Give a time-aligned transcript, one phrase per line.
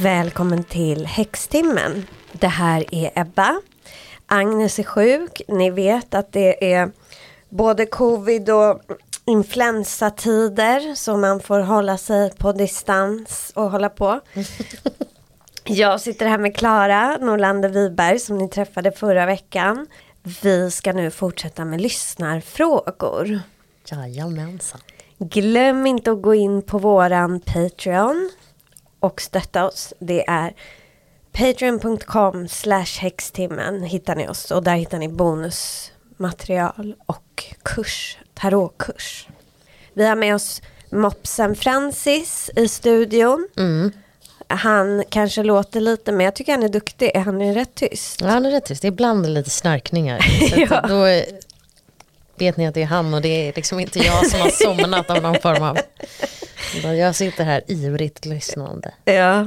[0.00, 2.06] Välkommen till Häxtimmen.
[2.32, 3.60] Det här är Ebba.
[4.26, 5.42] Agnes är sjuk.
[5.48, 6.90] Ni vet att det är
[7.48, 8.80] både covid och
[9.24, 14.20] influensatider så man får hålla sig på distans och hålla på.
[15.64, 19.86] Jag sitter här med Klara Norlander Wiberg som ni träffade förra veckan.
[20.42, 23.40] Vi ska nu fortsätta med lyssnarfrågor.
[23.84, 24.80] Jajamensan.
[25.18, 28.30] Glöm inte att gå in på våran Patreon
[29.00, 29.94] och stötta oss.
[29.98, 30.54] Det är
[31.32, 39.28] patreon.com slash häxtimmen hittar ni oss och där hittar ni bonusmaterial och kurs, tarotkurs.
[39.92, 43.48] Vi har med oss mopsen Francis i studion.
[43.56, 43.92] Mm.
[44.48, 47.12] Han kanske låter lite men jag tycker han är duktig.
[47.14, 48.20] Han är rätt tyst.
[48.20, 48.84] Ja, han är rätt tyst.
[48.84, 50.26] Ibland lite snarkningar.
[50.70, 50.80] Ja.
[50.88, 51.04] Då
[52.40, 55.10] vet ni att det är han och det är liksom inte jag som har somnat
[55.10, 55.78] av någon form av...
[56.84, 58.94] Jag sitter här ivrigt lyssnande.
[59.04, 59.46] Ja.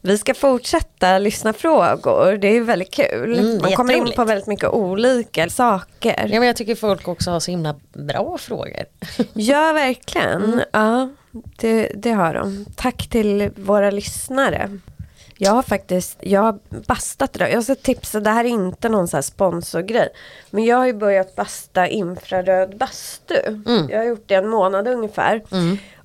[0.00, 2.36] Vi ska fortsätta lyssna frågor.
[2.40, 3.38] Det är väldigt kul.
[3.38, 6.28] Mm, Man kommer in på väldigt mycket olika saker.
[6.32, 8.84] Ja, men jag tycker folk också har så himla bra frågor.
[9.32, 10.44] Ja, verkligen.
[10.44, 10.60] Mm.
[10.72, 11.08] Ja,
[11.56, 12.66] det, det har de.
[12.76, 14.78] Tack till våra lyssnare.
[15.38, 17.52] Jag har faktiskt, jag har bastat idag.
[17.52, 20.08] Jag ska tipsa, det här är inte någon så här sponsorgrej.
[20.50, 23.40] Men jag har ju börjat basta infraröd bastu.
[23.46, 23.90] Mm.
[23.90, 25.42] Jag har gjort det en månad ungefär.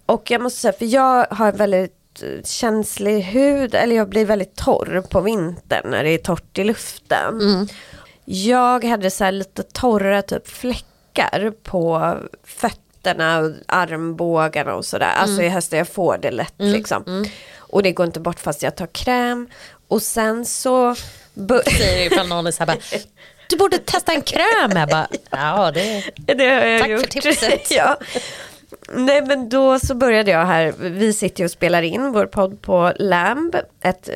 [0.05, 4.55] Och jag måste säga, för jag har väldigt eh, känslig hud, eller jag blir väldigt
[4.55, 7.41] torr på vintern när det är torrt i luften.
[7.41, 7.67] Mm.
[8.25, 15.11] Jag hade så här lite torra typ fläckar på fötterna och armbågarna och sådär.
[15.15, 17.25] Alltså i höst jag får det lätt liksom.
[17.57, 19.47] Och det går inte bort fast jag tar kräm.
[19.87, 20.95] Och sen så...
[21.77, 22.77] Säger ifall någon är så här bara,
[23.49, 24.71] du borde testa en kräm.
[24.75, 27.09] Jag bara, ja det det har jag Tack för gjort.
[27.09, 27.71] tipset.
[27.71, 27.97] ja.
[28.93, 32.61] Nej men då så började jag här, vi sitter ju och spelar in vår podd
[32.61, 34.09] på Lamb, ett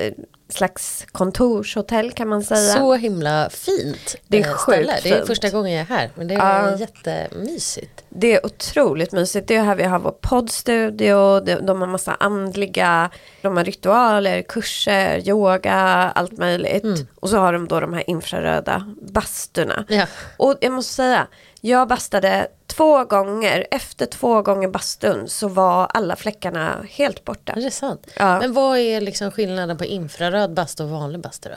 [0.53, 2.73] slags kontorshotell kan man säga.
[2.73, 5.03] Så himla fint Det är eh, sjukt.
[5.03, 6.09] Det är första gången jag är här.
[6.15, 6.77] Men det är Ja.
[6.77, 8.03] jättemysigt.
[8.09, 9.47] Det är otroligt mysigt.
[9.47, 13.09] Det är här vi har vår poddstudio, de, har massa andliga,
[13.41, 15.73] de har ritualer, kurser, yoga,
[16.15, 16.83] allt möjligt.
[17.15, 19.85] Och så har de då de här infraröda basturna.
[19.87, 20.05] Ja.
[20.37, 21.27] Och jag måste säga,
[21.65, 27.53] jag bastade två gånger, efter två gånger bastun så var alla fläckarna helt borta.
[27.53, 28.07] Är det sant?
[28.17, 28.39] Ja.
[28.39, 31.55] Men vad är liksom skillnaden på infraröd bastu och vanlig bastu då?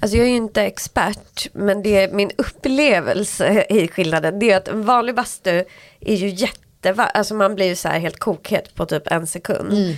[0.00, 4.38] Alltså jag är ju inte expert men det är min upplevelse i skillnaden.
[4.38, 5.64] Det är att en vanlig bastu
[6.00, 7.10] är ju jättevarm.
[7.14, 9.96] Alltså man blir ju så här helt kokhet på typ en sekund.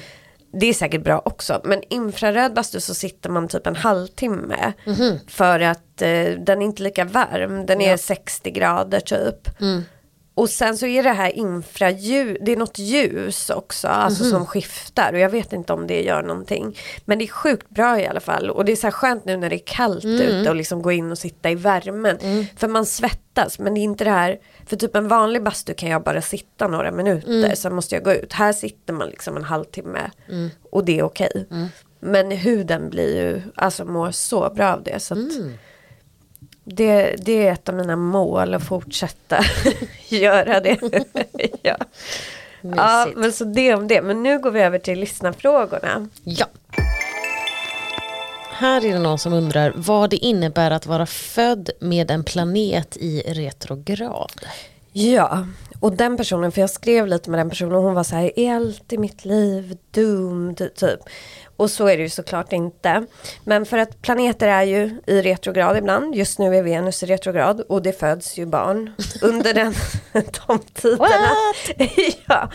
[0.60, 1.60] Det är säkert bra också.
[1.64, 4.72] Men infraröd bastu så sitter man typ en halvtimme.
[5.28, 7.66] För att eh, den är inte lika varm.
[7.66, 9.48] Den är 60 grader typ.
[10.36, 15.12] Och sen så är det här infraljus, det är något ljus också, alltså som skiftar
[15.12, 16.78] och jag vet inte om det gör någonting.
[17.04, 19.36] Men det är sjukt bra i alla fall och det är så här skönt nu
[19.36, 22.18] när det är kallt ute och liksom gå in och sitta i värmen.
[22.56, 25.88] För man svettas men det är inte det här, för typ en vanlig bastu kan
[25.88, 28.32] jag bara sitta några minuter sen måste jag gå ut.
[28.32, 30.10] Här sitter man liksom en halvtimme
[30.70, 31.46] och det är okej.
[32.00, 35.00] Men huden blir ju, alltså mår så bra av det.
[35.00, 35.18] Så att,
[36.64, 39.44] det, det är ett av mina mål att fortsätta
[40.08, 40.78] göra det.
[41.62, 41.76] ja.
[42.60, 44.02] ja, men så det om det.
[44.02, 46.08] Men nu går vi över till lyssnarfrågorna.
[46.24, 46.46] Ja.
[48.56, 52.96] Här är det någon som undrar vad det innebär att vara född med en planet
[52.96, 54.40] i retrograd.
[54.92, 55.46] Ja,
[55.80, 58.38] och den personen, för jag skrev lite med den personen och hon var så här,
[58.38, 61.00] är allt i mitt liv doomed typ?
[61.56, 63.06] Och så är det ju såklart inte.
[63.44, 67.60] Men för att planeter är ju i retrograd ibland, just nu är Venus i retrograd
[67.60, 68.92] och det föds ju barn
[69.22, 69.74] under den,
[70.46, 71.30] de tiderna.
[72.26, 72.50] ja.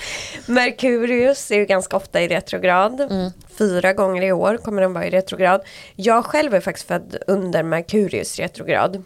[0.46, 3.32] Merkurius är ju ganska ofta i retrograd.
[3.58, 5.62] Fyra gånger i år kommer den vara i retrograd.
[5.96, 9.04] Jag själv är faktiskt född under Merkurius retrograd.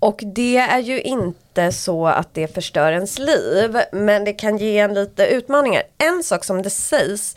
[0.00, 4.78] Och det är ju inte så att det förstör ens liv, men det kan ge
[4.78, 5.82] en lite utmaningar.
[5.98, 7.34] En sak som det sägs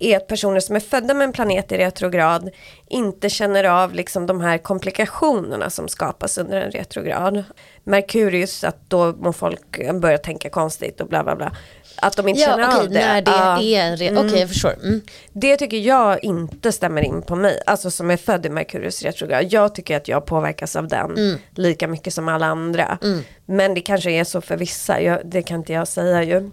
[0.00, 2.50] är att personer som är födda med en planet i retrograd
[2.88, 7.44] inte känner av liksom de här komplikationerna som skapas under en retrograd.
[7.84, 11.52] Merkurius, att då må folk börja tänka konstigt och bla bla bla.
[11.98, 12.94] Att de inte Ja, känner okej, av det.
[12.98, 13.62] när det Ja.
[13.62, 14.72] är en re- Okej, jag förstår.
[14.82, 15.00] Mm.
[15.32, 19.46] Det tycker jag inte stämmer in på mig, alltså som är född i Merkurius retrograd.
[19.52, 22.98] Jag tycker att jag påverkas av den lika mycket som alla andra.
[23.46, 26.50] Men det kanske är så för vissa, jag, det kan inte jag säga ju.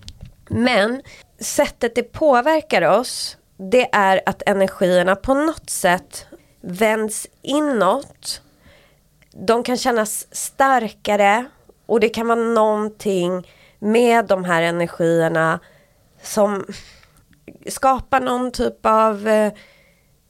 [0.50, 1.02] Men
[1.40, 6.26] sättet det påverkar oss, det är att energierna på något sätt
[6.62, 8.42] vänds inåt.
[9.32, 11.46] De kan kännas starkare
[11.86, 13.48] och det kan vara någonting
[13.80, 15.60] med de här energierna
[16.22, 16.66] som
[17.68, 19.54] skapar någon typ av eh,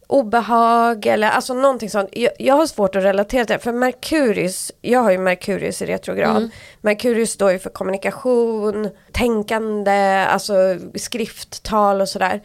[0.07, 2.09] obehag eller alltså någonting sånt.
[2.11, 3.59] Jag, jag har svårt att relatera till det.
[3.59, 6.37] För Merkurius, jag har ju Merkurius i retrograd.
[6.37, 6.49] Mm.
[6.81, 10.53] Merkurius står ju för kommunikation, tänkande, alltså
[10.95, 12.41] skrifttal och sådär.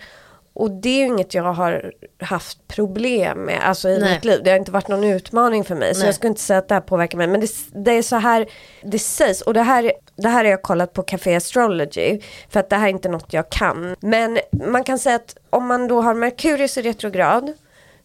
[0.58, 4.14] Och det är ju inget jag har haft problem med alltså i Nej.
[4.14, 4.40] mitt liv.
[4.44, 5.94] Det har inte varit någon utmaning för mig.
[5.94, 6.08] Så Nej.
[6.08, 7.26] jag skulle inte säga att det här påverkar mig.
[7.26, 8.46] Men det, det är så här
[8.82, 9.40] det sägs.
[9.40, 12.20] Och det här, det här har jag kollat på Café Astrology.
[12.50, 13.96] För att det här är inte något jag kan.
[14.00, 17.52] Men man kan säga att om man då har Merkurius i retrograd.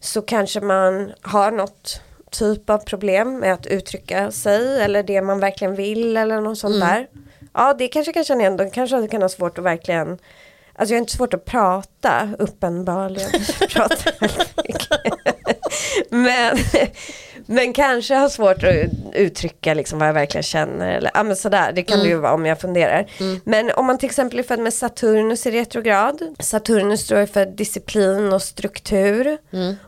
[0.00, 4.82] Så kanske man har något typ av problem med att uttrycka sig.
[4.82, 7.06] Eller det man verkligen vill eller något sånt där.
[7.54, 8.56] Ja det kanske kan känna igen.
[8.56, 10.18] De kanske kan ha svårt att verkligen
[10.76, 13.30] Alltså jag har inte svårt att prata uppenbarligen.
[13.60, 14.12] Jag pratar
[16.10, 16.56] men,
[17.46, 18.74] men kanske har svårt att
[19.14, 20.96] uttrycka liksom vad jag verkligen känner.
[20.96, 23.06] Eller, ja, men sådär, det kan det ju vara om jag funderar.
[23.44, 26.22] Men om man till exempel är född med Saturnus i retrograd.
[26.38, 29.38] Saturnus står för disciplin och struktur.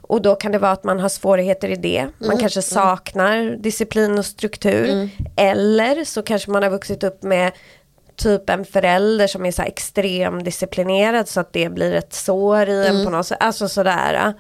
[0.01, 2.07] Och då kan det vara att man har svårigheter i det.
[2.19, 5.09] Man kanske saknar disciplin och struktur.
[5.37, 7.53] Eller så kanske man har vuxit upp med
[8.17, 12.69] typ en förälder som är så här extrem disciplinerad så att det blir ett sår
[12.69, 13.39] i en på något sätt.
[13.41, 14.35] Alltså sådär.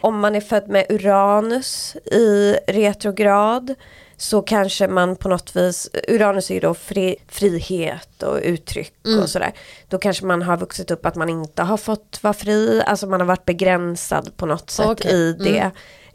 [0.00, 3.74] Om man är född med Uranus i retrograd
[4.16, 9.28] så kanske man på något vis, Uranus är ju då fri, frihet och uttryck och
[9.28, 9.52] sådär.
[9.88, 13.20] Då kanske man har vuxit upp att man inte har fått vara fri, alltså man
[13.20, 15.12] har varit begränsad på något sätt Okej.
[15.12, 15.70] i det.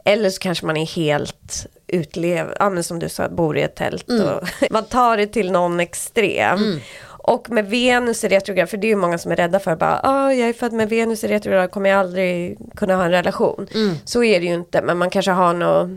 [0.06, 3.74] Eller så kanske man är helt utlev, ja men som du sa, bor i ett
[3.74, 6.58] tält och man tar det till någon extrem.
[7.06, 10.00] Och med Venus i retrograd, för det är ju många som är rädda för bara,
[10.02, 13.66] ah, jag är född med Venus i retrograd, kommer jag aldrig kunna ha en relation.
[14.04, 15.90] Så är det ju inte, men man kanske har något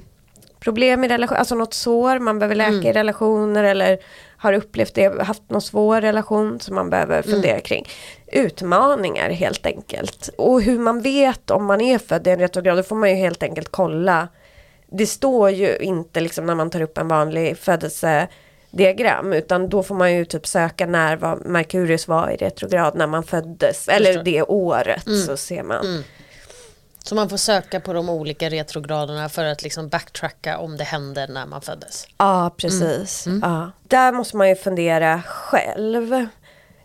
[0.59, 3.97] problem i relation, alltså något sår man behöver läka i relationer eller
[4.39, 7.88] har upplevt det, haft någon svår relation som man behöver fundera kring.
[8.27, 10.30] Utmaningar helt enkelt.
[10.38, 13.15] Och hur man vet om man är född i en retrograd, då får man ju
[13.15, 14.27] helt enkelt kolla.
[14.91, 19.95] Det står ju inte liksom när man tar upp en vanlig födelsediagram utan då får
[19.95, 24.42] man ju typ söka när var Merkurius var i retrograd när man föddes eller det
[24.44, 26.03] året så ser man.
[27.09, 31.27] Så man får söka på de olika retrograderna för att liksom backtracka om det hände
[31.27, 32.07] när man föddes.
[32.17, 33.27] Ja, precis.
[33.41, 33.71] Ja.
[33.88, 36.27] Där måste man ju fundera själv.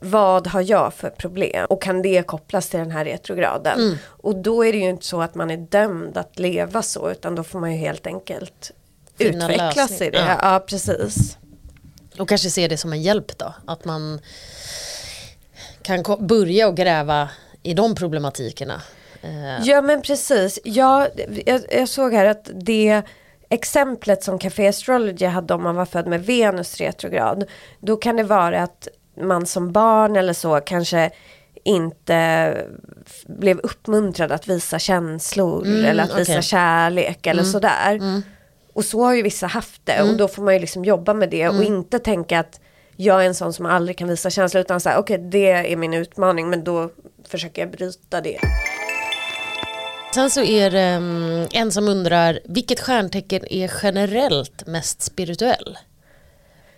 [0.00, 1.66] Vad har jag för problem?
[1.70, 3.98] Och kan det kopplas till den här retrograden?
[4.06, 7.34] Och då är det ju inte så att man är dömd att leva så, utan
[7.34, 8.70] då får man ju helt enkelt
[9.18, 10.08] Finna utvecklas lösning.
[10.08, 10.18] i det.
[10.18, 10.52] Ja.
[10.52, 10.60] Ja.
[10.66, 11.38] precis.
[12.18, 13.54] Och kanske se det som en hjälp då.
[13.66, 14.20] Att man
[15.82, 17.28] kan börja och gräva
[17.62, 18.82] i de problematikerna.
[19.24, 20.58] Eh, Ja men precis.
[20.64, 21.08] Ja,
[21.46, 23.02] jag, jag såg här att det
[23.50, 27.44] exemplet som Café Astrology hade om man var född med Venus retrograd.
[27.80, 28.88] Då kan det vara att
[29.20, 31.10] man som barn eller så kanske
[31.64, 32.56] inte
[33.26, 36.42] blev uppmuntrad att visa känslor eller att visa okej.
[36.42, 38.22] kärlek eller sådär.
[38.72, 41.30] Och så har ju vissa haft det och då får man ju liksom jobba med
[41.30, 42.60] det och inte tänka att
[42.96, 45.76] jag är en sån som aldrig kan visa känslor utan så här, okej det är
[45.76, 46.90] min utmaning men då
[47.28, 48.38] försöker jag bryta det.
[50.14, 55.78] Sen så är det mm, en som undrar vilket stjärntecken är generellt mest spirituell?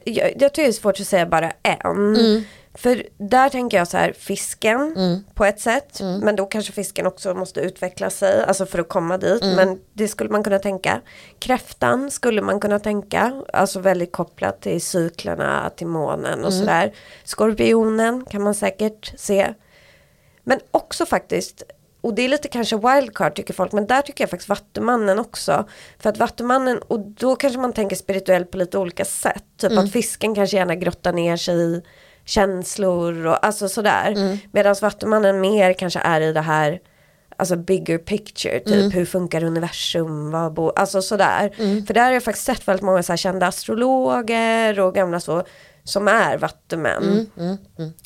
[0.05, 2.45] jag, jag tycker det är svårt att säga bara en.
[2.75, 4.95] För där tänker jag så här, fisken
[5.35, 6.01] på ett sätt.
[6.23, 9.43] Men då kanske fisken också måste utveckla sig, alltså för att komma dit.
[9.57, 11.01] Men det skulle man kunna tänka.
[11.39, 16.93] Kräftan skulle man kunna tänka, alltså väldigt kopplat till cyklerna, till månen och sådär.
[17.25, 19.55] Skorpionen kan man säkert se.
[20.49, 21.63] Men också faktiskt,
[22.07, 25.65] och det är lite kanske wildcard tycker folk, men där tycker jag faktiskt Vattumannen också.
[25.99, 29.45] För att Vattumannen, och då kanske man tänker spirituellt på lite olika sätt.
[29.57, 31.83] Typ att fisken kanske gärna grottar ner sig i
[32.25, 34.39] känslor och alltså sådär.
[34.53, 36.81] Medan Vattumannen mer kanske är i det här,
[37.37, 41.51] alltså bigger picture, typ hur funkar universum, vad bo, alltså sådär.
[41.87, 45.43] För där har jag faktiskt sett väldigt många så kända astrologer och gamla så,
[45.85, 47.27] som är vattumän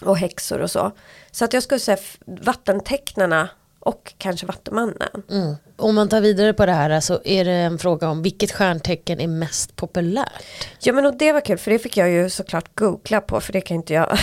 [0.04, 0.92] och häxor och så.
[1.30, 3.49] Så att jag skulle säga vattentecknarna
[3.80, 5.22] och kanske vattumannen.
[5.30, 5.56] Mm.
[5.76, 9.20] Om man tar vidare på det här så är det en fråga om vilket stjärntecken
[9.20, 10.66] är mest populärt?
[10.80, 13.52] Ja men och det var kul för det fick jag ju såklart googla på för
[13.52, 14.10] det kan inte jag.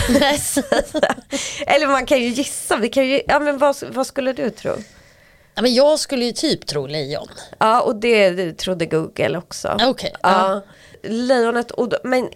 [1.66, 4.72] Eller man kan ju gissa, vi kan ju, ja men vad, vad skulle du tro?
[5.54, 7.28] Ja, men jag skulle ju typ tro lejon.
[7.58, 9.76] Ja och det trodde Google också.
[9.80, 10.12] Okej.
[10.22, 10.62] Ja.
[11.02, 12.28] Lejonet, och, men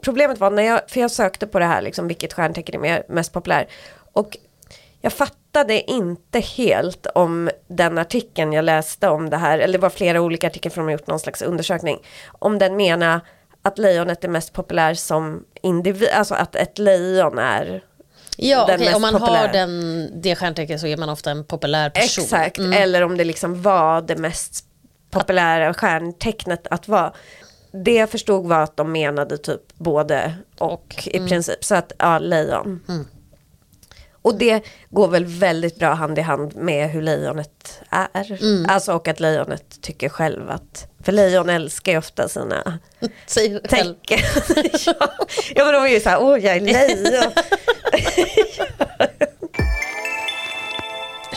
[0.00, 3.32] problemet var när jag, för jag sökte på det här liksom vilket stjärntecken är mest
[3.32, 3.68] populär.
[4.12, 4.36] Och
[5.00, 9.90] jag fattade inte helt om den artikeln jag läste om det här, eller det var
[9.90, 11.98] flera olika artiklar för de har gjort någon slags undersökning.
[12.28, 13.20] Om den menar
[13.62, 17.84] att lejonet är mest populär som individ, alltså att ett lejon är
[18.36, 19.36] Ja, den mest om man populära.
[19.38, 22.24] har den, det stjärntecknet så är man ofta en populär person.
[22.24, 22.72] Exakt, Mm.
[22.82, 24.64] eller om det liksom var det mest
[25.10, 27.12] populära stjärntecknet att vara.
[27.72, 31.64] Det jag förstod var att de menade typ både och, i princip.
[31.64, 32.80] Så att ja, lejon.
[34.22, 38.38] Och det går väl väldigt bra hand i hand med hur lejonet är.
[38.68, 42.78] Alltså och att lejonet tycker själv att, för lejon älskar ju ofta sina
[43.68, 43.94] tecken.
[44.86, 44.94] ja.
[45.54, 47.32] ja men de är ju såhär, åh jag är lejon.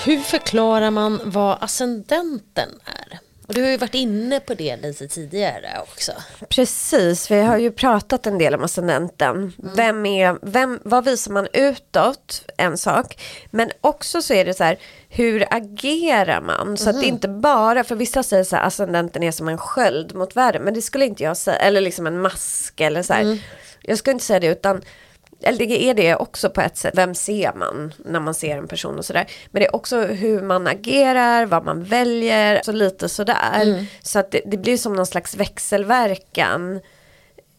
[0.06, 3.20] Hur förklarar man vad ascendenten är?
[3.48, 6.12] Och du har ju varit inne på det lite tidigare också.
[6.50, 9.54] Precis, vi har ju pratat en del om ascendenten.
[9.76, 12.46] Vem är, vem, vad visar man utåt?
[12.58, 13.22] En sak.
[13.52, 14.78] Men också så är det så här,
[15.10, 16.78] hur agerar man?
[16.78, 19.58] Så att det är inte bara, för vissa säger så här, ascendenten är som en
[19.58, 20.62] sköld mot världen.
[20.62, 23.40] Men det skulle inte jag säga, eller liksom en mask eller så här.
[23.82, 24.82] Jag skulle inte säga det utan
[25.44, 26.94] eller det är det också på ett sätt.
[26.98, 29.26] Vem ser man när man ser en person och sådär.
[29.52, 33.64] Men det är också hur man agerar, vad man väljer, så lite sådär.
[34.02, 36.80] Så att det, det blir som någon slags växelverkan.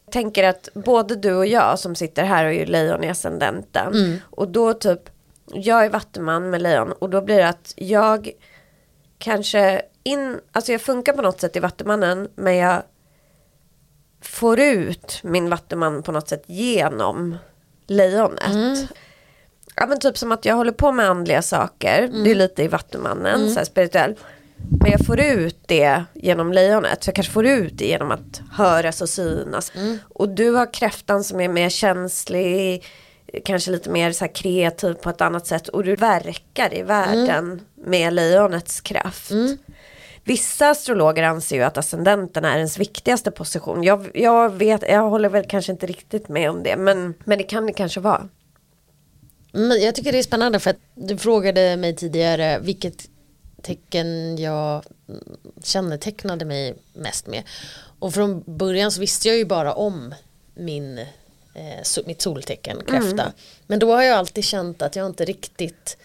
[0.04, 3.92] Jag tänker att både du och jag som sitter här har ju lejon i ascendenten.
[4.30, 5.00] Och då typ,
[5.52, 8.30] jag är vattuman med lejon och då blir det att jag
[9.18, 12.82] kanske in, alltså jag funkar på något sätt i vattumannen men jag
[14.20, 17.36] får ut min vattuman på något sätt genom
[17.86, 18.90] lejonet.
[19.76, 22.68] Ja men typ som att jag håller på med andliga saker, det är lite i
[22.68, 24.14] vattumannen, så här spirituell.
[24.80, 28.42] Men jag får ut det genom lejonet, så jag kanske får ut det genom att
[28.52, 29.72] höras och synas.
[30.02, 32.84] Och du har kräftan som är mer känslig,
[33.44, 35.68] kanske lite mer så kreativ på ett annat sätt.
[35.68, 39.30] Och du verkar i världen med lejonets kraft.
[40.24, 43.82] Vissa astrologer anser ju att ascendenten är ens viktigaste position.
[43.82, 47.44] Jag, jag vet, jag håller väl kanske inte riktigt med om det, men, men det
[47.44, 48.28] kan det kanske vara.
[49.52, 53.08] Men jag tycker det är spännande för att du frågade mig tidigare vilket
[53.62, 55.24] tecken jag mm,
[55.62, 57.42] kännetecknade mig mest med.
[57.98, 60.14] Och från början så visste jag ju bara om
[60.54, 60.98] min,
[61.54, 63.32] eh, mitt soltecken, kräfta.
[63.66, 65.96] Men då har jag alltid känt att jag inte riktigt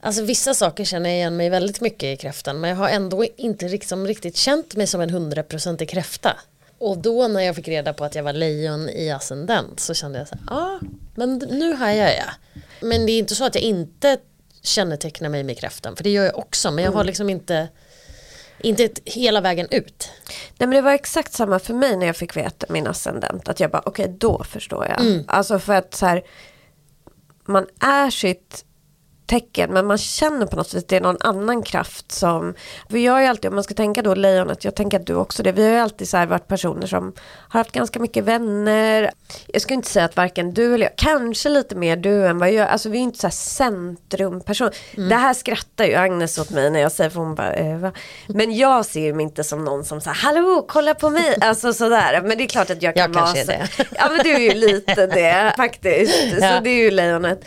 [0.00, 3.24] Alltså vissa saker känner jag igen mig väldigt mycket i kräftan men jag har ändå
[3.36, 6.36] inte liksom riktigt känt mig som en hundraprocentig kräfta.
[6.78, 10.18] Och då när jag fick reda på att jag var lejon i ascendent så kände
[10.18, 10.80] jag så här, ja ah,
[11.14, 12.62] men nu hajar jag.
[12.80, 14.18] Men det är inte så att jag inte
[14.62, 17.68] kännetecknar mig med kräftan för det gör jag också men jag har liksom inte,
[18.60, 20.10] inte hela vägen ut.
[20.58, 23.48] Nej men det var exakt samma för mig när jag fick veta min ascendent.
[23.48, 25.24] Att jag bara, okej då förstår jag.
[25.28, 26.22] Alltså för att så här,
[27.44, 28.64] man är sitt
[29.28, 32.54] tecken men man känner på något sätt att det är någon annan kraft som,
[32.88, 35.42] jag har ju alltid, om man ska tänka då lejonet, jag tänker att du också
[35.42, 37.12] det, vi har ju alltid så varit personer som
[37.48, 39.10] har haft ganska mycket vänner.
[39.46, 42.52] Jag skulle inte säga att varken du eller jag, kanske lite mer du än vad
[42.52, 44.70] jag, alltså vi är inte så här centrumperson.
[44.96, 47.92] Det här skrattar ju Agnes åt mig när jag säger, för hon bara, eh, va?
[48.28, 51.72] Men jag ser ju mig inte som någon som säger hallå kolla på mig, alltså
[51.72, 52.22] sådär.
[52.24, 53.82] Men det är klart att jag kan Jag vara kanske är så.
[53.82, 53.88] det.
[53.96, 56.14] Ja men du är ju lite det faktiskt.
[56.40, 56.54] Ja.
[56.56, 57.44] Så det är ju lejonet.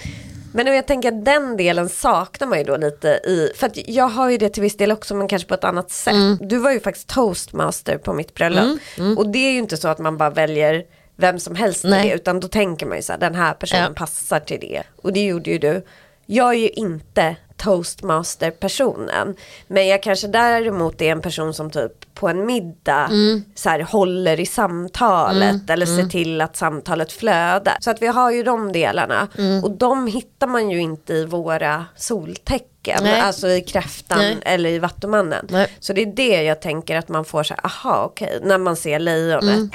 [0.53, 4.07] Men jag tänker att den delen saknar man ju då lite i, för att jag
[4.07, 6.13] har ju det till viss del också men kanske på ett annat sätt.
[6.13, 6.37] Mm.
[6.41, 8.79] Du var ju faktiskt toastmaster på mitt bröllop.
[9.17, 10.83] Och det är ju inte så att man bara väljer
[11.15, 13.83] vem som helst till det utan då tänker man ju så här, den här personen
[13.83, 13.93] Ja.
[13.95, 14.83] passar till det.
[15.01, 15.85] Och det gjorde ju du.
[16.25, 19.35] Jag är ju inte toastmaster-personen.
[19.67, 23.09] Men jag kanske däremot är en person som typ på en middag
[23.55, 27.77] så här, håller i samtalet eller ser till att samtalet flödar.
[27.79, 29.27] Så att vi har ju de delarna.
[29.63, 32.99] Och de hittar man ju inte i våra soltecken.
[33.03, 33.19] Nej.
[33.19, 34.37] Alltså i kräftan Nej.
[34.41, 35.47] eller i vattumannen.
[35.49, 35.77] Nej.
[35.79, 38.75] Så det är det jag tänker att man får så här, aha okej, när man
[38.75, 39.71] ser lejonet.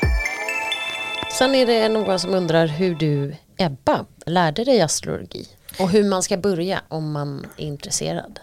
[1.39, 5.47] Sen är det någon som undrar hur du, Ebba, lärde dig astrologi.
[5.79, 8.41] Och hur man ska börja om man är intresserad.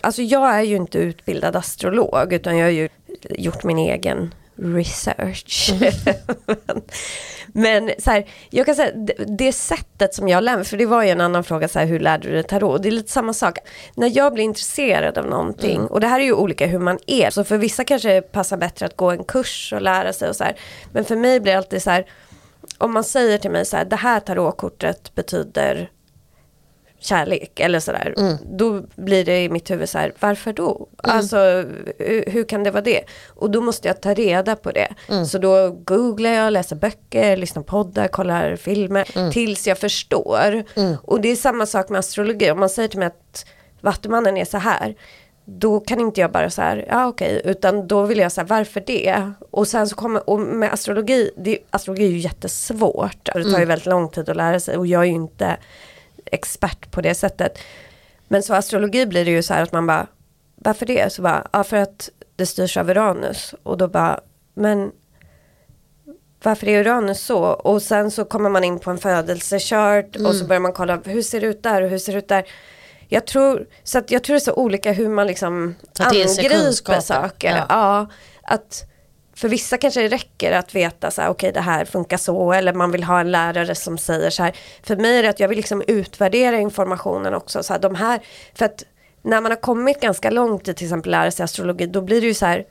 [0.00, 2.88] Alltså jag är ju inte utbildad astrolog utan jag har ju
[3.30, 5.70] gjort min egen research.
[6.66, 6.82] men
[7.52, 10.86] men så här, jag kan säga det, det sättet som jag lär mig, för det
[10.86, 12.82] var ju en annan fråga, så här, hur lärde du dig tarot?
[12.82, 13.58] Det är lite samma sak.
[13.94, 17.30] När jag blir intresserad av någonting, och det här är ju olika hur man är,
[17.30, 20.36] så för vissa kanske det passar bättre att gå en kurs och lära sig och
[20.36, 20.56] så här.
[20.92, 22.06] Men för mig blir det alltid så här,
[22.78, 25.90] om man säger till mig så här, det här tarotkortet betyder
[27.00, 28.14] kärlek eller sådär.
[28.44, 30.88] Då blir det i mitt huvud så här, varför då?
[30.96, 31.36] Alltså
[31.98, 33.00] hur, hur kan det vara det?
[33.28, 34.88] Och då måste jag ta reda på det.
[35.26, 39.30] Så då googlar jag, läser böcker, lyssnar på poddar, kollar filmer.
[39.32, 40.64] Tills jag förstår.
[41.02, 42.50] Och det är samma sak med astrologi.
[42.50, 43.46] Om man säger till mig att
[43.80, 44.94] Vattumannen är så här.
[45.44, 48.48] Då kan inte jag bara så här, ja okej, utan då vill jag så här,
[48.48, 49.32] varför det?
[49.50, 53.28] Och sen så kommer, och med astrologi, det, astrologi är ju jättesvårt.
[53.34, 55.56] Och det tar ju väldigt lång tid att lära sig och jag är ju inte
[56.32, 57.58] expert på det sättet.
[58.28, 60.06] Men så astrologi blir det ju så här att man bara,
[60.54, 61.12] varför det?
[61.12, 63.54] Så bara, ja för att det styrs av Uranus.
[63.62, 64.20] Och då bara,
[64.54, 64.92] men
[66.42, 67.44] varför är Uranus så?
[67.44, 70.26] Och sen så kommer man in på en födelsechart mm.
[70.26, 72.28] och så börjar man kolla hur ser det ut där och hur ser det ut
[72.28, 72.44] där.
[73.08, 77.56] Jag tror, så att jag tror det är så olika hur man liksom angriper saker.
[77.56, 77.66] Ja.
[77.68, 78.06] ja.
[78.42, 78.84] att
[79.38, 82.52] för vissa kanske det räcker att veta så här, okej okay, det här funkar så
[82.52, 84.56] eller man vill ha en lärare som säger så här.
[84.82, 87.62] För mig är det att jag vill liksom utvärdera informationen också.
[87.62, 88.20] Så här, de här,
[88.54, 88.84] för att
[89.22, 92.26] när man har kommit ganska långt i till exempel lära sig astrologi då blir det
[92.26, 92.66] ju så här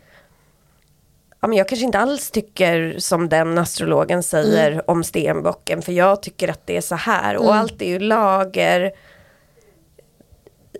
[1.42, 4.84] ja, men jag kanske inte alls tycker som den astrologen säger mm.
[4.88, 7.48] om stenbocken för jag tycker att det är så här mm.
[7.48, 8.92] och allt är ju lager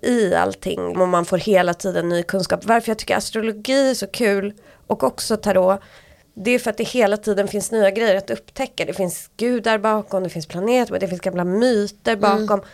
[0.02, 2.66] i allting och man får hela tiden ny kunskap.
[2.66, 4.54] Varför jag tycker astrologi är så kul
[4.88, 5.80] och också tarot
[6.44, 8.86] det är för att det hela tiden finns nya grejer att upptäcka.
[8.86, 12.22] Det finns gudar bakom, det finns planeter, det finns gamla myter mm.
[12.22, 12.60] bakom.
[12.60, 12.70] Mm.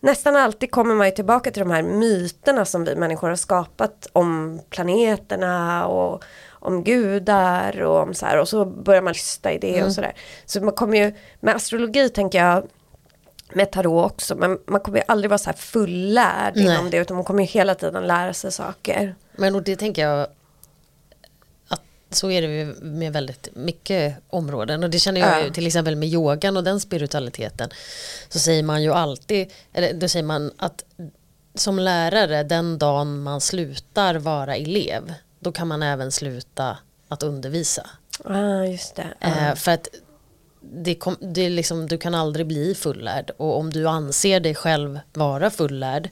[0.00, 4.08] Nästan alltid kommer man ju tillbaka till de här myterna som vi människor har skapat
[4.12, 9.58] om planeterna och om gudar och om så här och så börjar man lyssna i
[9.58, 9.86] det mm.
[9.86, 10.12] och sådär.
[10.46, 12.66] Så man kommer ju, med astrologi tänker jag,
[13.52, 16.64] med tarot också, men man kommer ju aldrig vara så här fullärd Nej.
[16.64, 19.14] inom det utan man kommer ju hela tiden lära sig saker.
[19.32, 20.26] Men och det tänker jag
[22.10, 25.44] så är det med väldigt mycket områden och det känner jag ja.
[25.44, 27.70] ju till exempel med yogan och den spiritualiteten
[28.28, 30.84] så säger man ju alltid, eller då säger man att
[31.54, 37.90] som lärare den dagen man slutar vara elev då kan man även sluta att undervisa.
[38.24, 39.06] Ah, just det.
[39.20, 39.56] Ah.
[39.56, 39.88] för att
[40.60, 45.00] det kom, det liksom, du kan aldrig bli fullärd och om du anser dig själv
[45.12, 46.10] vara fullärd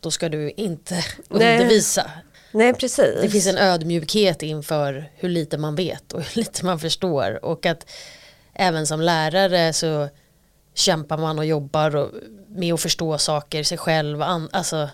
[0.00, 1.56] då ska du inte Nej.
[1.58, 2.10] undervisa.
[2.52, 3.20] Nej, precis.
[3.22, 7.66] Det finns en ödmjukhet inför hur lite man vet och hur lite man förstår och
[7.66, 7.90] att
[8.54, 10.08] även som lärare så
[10.74, 12.10] kämpar man och jobbar och,
[12.48, 14.88] med att förstå saker, sig själv, alltså.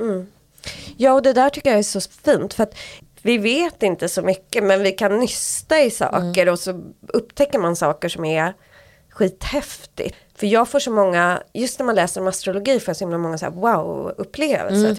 [0.00, 0.26] Mm.
[0.96, 2.74] Ja, och det där tycker jag är så fint för att
[3.22, 6.52] vi vet inte så mycket men vi kan nysta i saker mm.
[6.52, 8.54] och så upptäcker man saker som är
[9.10, 10.16] skithäftigt.
[10.34, 13.18] För jag får så många, just när man läser om astrologi får jag så himla
[13.18, 14.86] många så wow-upplevelser.
[14.86, 14.96] Mm.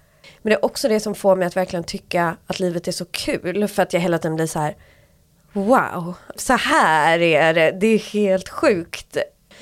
[0.47, 3.05] Men det är också det som får mig att verkligen tycka att livet är så
[3.05, 4.75] kul för att jag hela tiden blir så här
[5.53, 9.17] wow, så här är det, det är helt sjukt.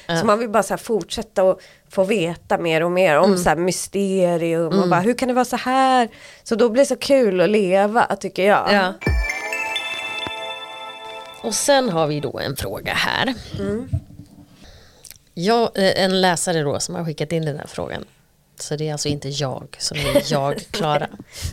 [0.07, 0.19] Mm.
[0.19, 3.37] Så man vill bara så fortsätta och få veta mer och mer om mm.
[3.37, 4.83] så här mysterium mm.
[4.83, 6.09] och bara hur kan det vara så här?
[6.43, 8.73] Så då blir det så kul att leva tycker jag.
[8.73, 8.93] Ja.
[11.43, 13.33] Och sen har vi då en fråga här.
[13.59, 13.89] Mm.
[15.33, 18.05] Jag, eh, en läsare då som har skickat in den här frågan.
[18.61, 21.07] Så det är alltså inte jag som är jag, Klara.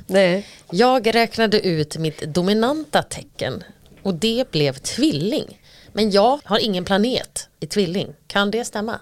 [0.06, 0.46] Nej.
[0.70, 3.64] Jag räknade ut mitt dominanta tecken
[4.02, 5.58] och det blev tvilling.
[5.92, 8.14] Men jag har ingen planet i tvilling.
[8.26, 9.00] Kan det stämma?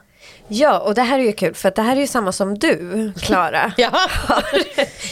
[0.48, 3.12] Ja, och det här är ju kul för det här är ju samma som du,
[3.20, 3.72] Klara.
[3.76, 4.08] ja,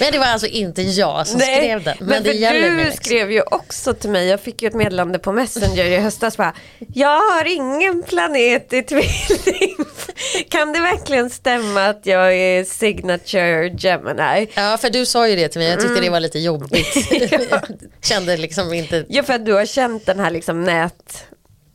[0.01, 1.97] men det var alltså inte jag som Nej, skrev den.
[2.01, 3.05] Men, men det du mig liksom.
[3.05, 6.55] skrev ju också till mig, jag fick ju ett meddelande på Messenger i höstas bara,
[6.95, 9.77] jag har ingen planet i tvilling.
[10.59, 14.49] Kan det verkligen stämma att jag är signature Gemini?
[14.55, 16.05] Ja, för du sa ju det till mig, jag tyckte mm.
[16.05, 16.97] det var lite jobbigt.
[17.51, 17.61] ja.
[18.03, 19.05] Kände liksom inte...
[19.09, 21.25] Ja, för att du har känt den här liksom nät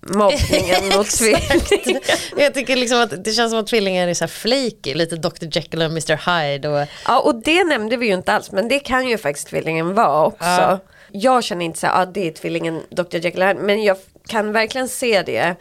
[0.08, 2.02] mobbningen mot tvillingar.
[2.38, 5.46] Jag tycker liksom att det känns som att tvillingar är så här flaky, lite Dr
[5.52, 6.70] Jekyll och Mr Hyde.
[6.70, 6.88] Och...
[7.06, 10.26] Ja och det nämnde vi ju inte alls men det kan ju faktiskt tvillingen vara
[10.26, 10.46] också.
[10.46, 10.80] Ja.
[11.12, 14.52] Jag känner inte så här, ja det är tvillingen Dr Jekyll och men jag kan
[14.52, 15.56] verkligen se det.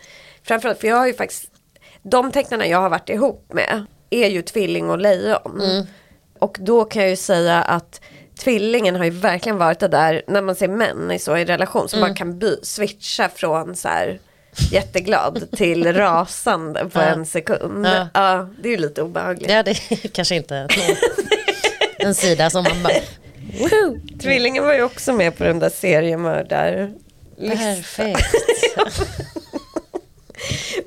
[0.44, 1.51] Framförallt för jag har ju faktiskt,
[2.02, 5.60] de tecknarna jag har varit ihop med är ju tvilling och lejon.
[5.60, 5.86] Mm.
[6.38, 8.00] Och då kan jag ju säga att
[8.38, 11.88] tvillingen har ju verkligen varit det där när man ser män i så i relation
[11.88, 12.10] som mm.
[12.10, 14.20] bara kan by, switcha från så här
[14.70, 17.04] jätteglad till rasande på ja.
[17.04, 17.86] en sekund.
[17.86, 18.08] Ja.
[18.14, 18.48] ja.
[18.62, 19.50] det är ju lite obehagligt.
[19.50, 20.68] Ja, det är kanske inte
[21.98, 22.92] en sida som man bara...
[23.58, 24.00] Woohoo!
[24.22, 26.92] Tvillingen var ju också med på den där seriemördar
[27.48, 28.26] Perfekt.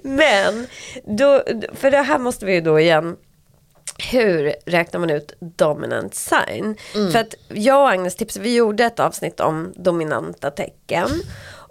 [0.05, 0.67] Men,
[1.03, 3.15] då, för det här måste vi ju då igen
[4.11, 6.77] hur räknar man ut dominant sign?
[6.95, 7.11] Mm.
[7.11, 11.09] För att jag och Agnes tipsade, vi gjorde ett avsnitt om dominanta tecken.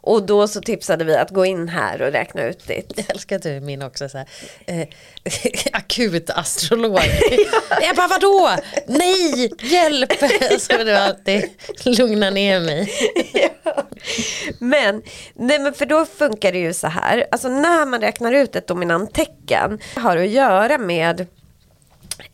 [0.06, 2.92] Och då så tipsade vi att gå in här och räkna ut ditt.
[2.96, 4.26] Jag älskar att du är min också så här,
[4.66, 4.88] eh,
[5.72, 7.00] akut astrolog.
[7.82, 8.50] jag bara vadå?
[8.86, 10.12] Nej, hjälp!
[10.58, 11.50] Så du alltid
[11.84, 12.92] lugna ner mig.
[13.32, 13.82] ja.
[14.58, 15.02] men,
[15.34, 18.66] nej men för då funkar det ju så här, alltså när man räknar ut ett
[18.66, 21.26] dominant tecken har att göra med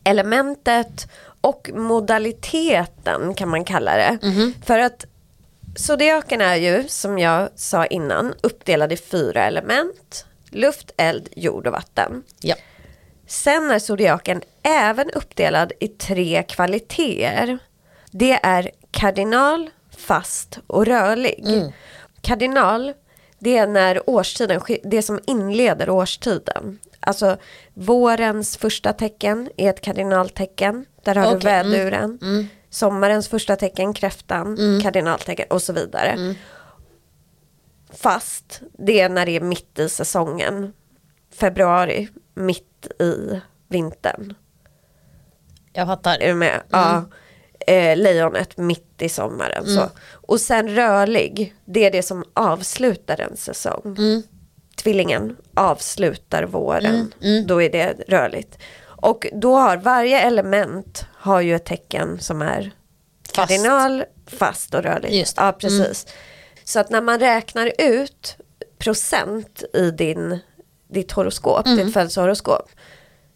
[0.05, 1.09] elementet
[1.41, 4.19] och modaliteten kan man kalla det.
[4.23, 4.53] Mm -hmm.
[4.67, 5.07] För att
[5.77, 10.27] Zodiaken är ju, som jag sa innan, uppdelad i fyra element.
[10.51, 12.23] Luft, eld, jord och vatten.
[12.41, 12.55] Ja.
[13.27, 17.59] Sen är zodiaken även uppdelad i tre kvaliteter.
[18.11, 21.45] Det är kardinal, fast och rörlig.
[22.21, 22.93] Kardinal,
[23.39, 26.79] det är när årstiden, det som inleder årstiden.
[27.01, 27.37] Alltså
[27.75, 30.87] vårens första tecken är ett kardinaltecken.
[31.05, 31.71] Där har du Okej, mm.
[31.71, 32.19] väduren.
[32.71, 36.35] Sommarens första tecken, kräftan, kardinaltecken och så vidare.
[37.93, 40.73] Fast, det är när det är mitt i säsongen.
[41.35, 44.35] Februari, mitt i vintern.
[45.73, 46.19] Jag fattar.
[46.23, 46.61] Är du med?
[46.71, 47.05] Ja.
[47.67, 49.67] Eh, lejonet mitt i sommaren.
[49.67, 49.89] Så.
[50.13, 53.97] Och sen rörlig, det är det som avslutar en säsong.
[54.77, 57.13] Tvillingen avslutar våren,
[57.47, 58.59] då är det rörligt.
[59.01, 62.73] Och då har varje element har ju ett tecken som är
[63.27, 63.35] Fast.
[63.37, 65.15] kardinal, fast och rörligt.
[65.15, 65.43] Just det.
[65.43, 66.07] Ja, precis.
[66.65, 68.37] Så att när man räknar ut
[68.79, 70.39] procent i din,
[70.89, 72.71] ditt horoskop, ditt födelsehoroskop,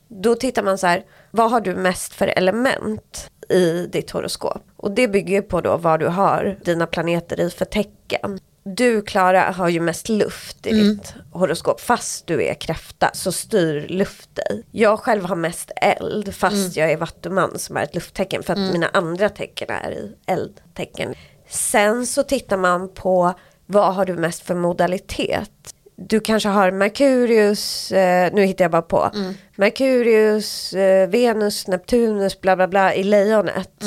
[0.09, 4.63] då tittar man så här, vad har du mest för element i ditt horoskop?
[4.77, 8.41] Och det bygger på då vad du har dina planeter i för tecken.
[8.67, 11.81] Du Klara har ju mest luft i ditt horoskop.
[11.81, 14.65] Fast du är kräfta så styr luft dig.
[14.71, 18.43] Jag själv har mest eld fast jag är vattuman som är ett lufttecken.
[18.43, 21.15] För att mina andra tecken är i eldtecken.
[21.49, 23.35] Sen så tittar man på
[23.67, 25.51] vad har du mest för modalitet.
[25.97, 29.11] Du kanske har Merkurius, eh, nu hittar jag bara på.
[29.57, 33.85] Merkurius, eh, Venus, Neptunus, bla bla bla i lejonet.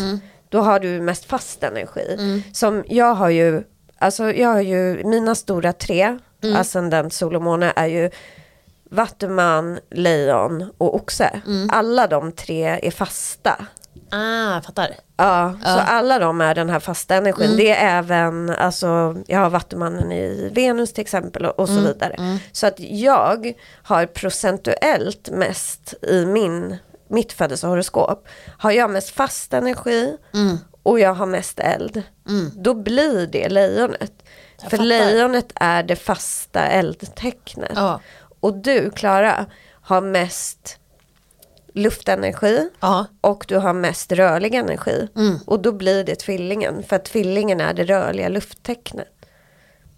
[0.50, 2.18] Då har du mest fast energi.
[2.54, 3.64] Som jag har ju,
[4.00, 6.18] alltså jag har ju, mina stora tre,
[6.56, 8.10] ascendent, sol och måne är ju
[8.90, 11.42] Vattuman, lejon och oxe.
[11.72, 13.66] Alla de tre är fasta.
[14.12, 14.90] Ah, fattar.
[15.18, 17.58] Ja, så alla de är den här fasta energin.
[17.58, 22.40] Det är även, alltså jag har vattumannen i Venus till exempel och, och så vidare.
[22.52, 26.78] Så att jag har procentuellt mest i min,
[27.10, 28.28] mitt födelsehoroskop.
[28.58, 30.18] Har jag mest fast energi
[30.88, 32.04] och jag har mest eld.
[32.56, 34.12] Då blir det lejonet.
[34.62, 34.84] För fattar.
[34.84, 37.72] lejonet är det fasta eldtecknet.
[37.76, 38.02] Ja.
[38.40, 39.46] Och du Klara
[39.82, 40.80] har mest
[41.74, 43.06] luftenergi Ja.
[43.22, 45.08] och du har mest rörlig energi.
[45.46, 49.08] Och då blir det tvillingen, för att tvillingen är det rörliga lufttecknet.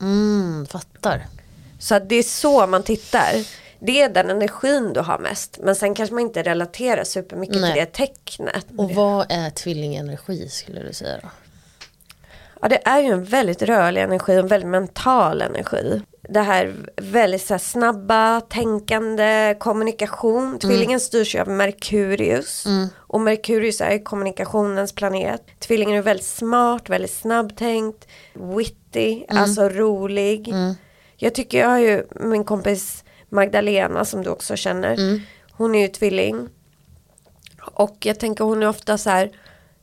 [0.01, 1.25] Mm, fattar.
[1.79, 3.33] Så det är så man tittar.
[3.79, 5.59] Det är den energin du har mest.
[5.63, 7.73] Men sen kanske man inte relaterar supermycket Nej.
[7.73, 8.65] till det tecknet.
[8.77, 11.29] Och vad är tvillingenergi skulle du säga då?
[12.61, 16.01] Ja, det är ju en väldigt rörlig energi och en väldigt mental energi.
[16.21, 20.59] Det här väldigt så här, snabba, tänkande, kommunikation.
[20.59, 22.65] Tvillingen styrs ju av Merkurius.
[22.97, 25.41] Och Merkurius är ju kommunikationens planet.
[25.59, 30.53] Tvillingen är väldigt smart, väldigt snabbtänkt, witty, alltså rolig.
[31.15, 35.21] Jag tycker jag har ju min kompis Magdalena som du också känner.
[35.51, 36.47] Hon är ju tvilling.
[37.73, 39.29] Och jag tänker hon är ofta så här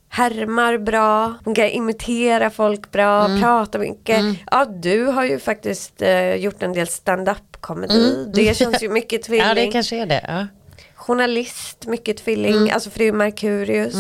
[0.09, 3.43] härmar bra, hon kan imitera folk bra, Mm.
[3.43, 4.21] prata mycket.
[4.51, 8.31] Ja, du har ju faktiskt eh, gjort en del stand-up komedi.
[8.35, 9.47] Det känns ju mycket tvilling.
[9.47, 9.59] Mm.
[9.59, 10.25] Ja, det kanske är det.
[10.29, 10.47] Ja.
[10.95, 12.71] Journalist, mycket tvilling, Mm.
[12.75, 13.95] alltså ju Merkurius.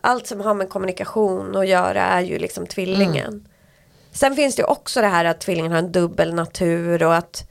[0.00, 3.26] Allt som har med kommunikation att göra är ju liksom tvillingen.
[3.28, 3.44] Mm.
[4.12, 7.48] Sen finns det ju också det här att tvillingen har en dubbel natur och att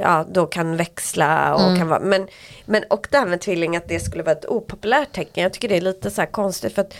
[0.00, 1.78] ja, då kan växla och Mm.
[1.78, 2.26] kan vara, men,
[2.64, 5.68] men och det här med tvilling att det skulle vara ett opopulärt tecken, jag tycker
[5.68, 6.94] det är lite så konstigt för att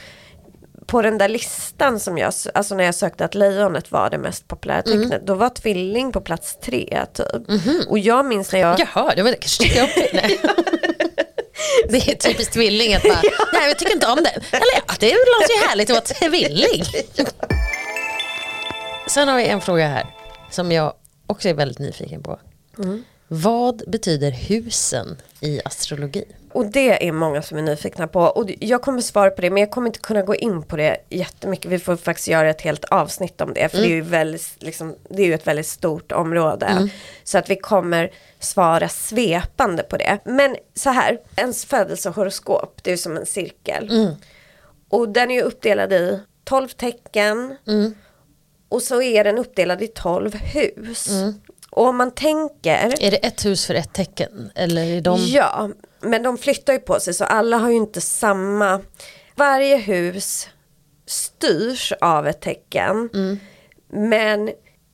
[0.87, 4.49] på den där listan som jag, alltså när jag sökte att lejonet var det mest
[4.49, 5.01] populära Mm.
[5.03, 7.49] tecknet, då var tvilling på plats tre typ.
[7.49, 7.83] Mhm.
[7.89, 9.89] Och jag minns när jag Jaha, det var det kanske jag.
[11.89, 13.21] Det är typiskt tvilling att bara,
[13.53, 14.31] nej jag tycker inte om det.
[14.57, 16.85] Eller ja, det låter ju härligt att vara tvilling.
[19.09, 20.07] Sen har vi en fråga här
[20.51, 20.93] som jag
[21.27, 22.39] också är väldigt nyfiken på.
[23.29, 26.25] Vad betyder husen i astrologi?
[26.53, 28.21] Och det är många som är nyfikna på.
[28.21, 30.97] Och jag kommer svara på det men jag kommer inte kunna gå in på det
[31.09, 31.71] jättemycket.
[31.71, 33.69] Vi får faktiskt göra ett helt avsnitt om det.
[33.69, 36.67] För det, är ju väldigt, liksom, det är ju ett väldigt stort område.
[37.25, 40.19] Så att vi kommer svara svepande på det.
[40.25, 43.89] Men så här, ens födelsehoroskop det är ju som en cirkel.
[44.89, 47.57] Och den är ju uppdelad i 12 tecken.
[48.69, 51.09] Och så är den uppdelad i 12 hus.
[51.75, 54.51] Och om man tänker Är det ett hus för ett tecken?
[54.55, 55.19] Eller är de...
[55.21, 58.81] Ja, men de flyttar ju på sig så alla har ju inte samma.
[59.35, 60.49] Varje hus
[61.07, 63.11] styrs av ett tecken.
[63.93, 64.49] Men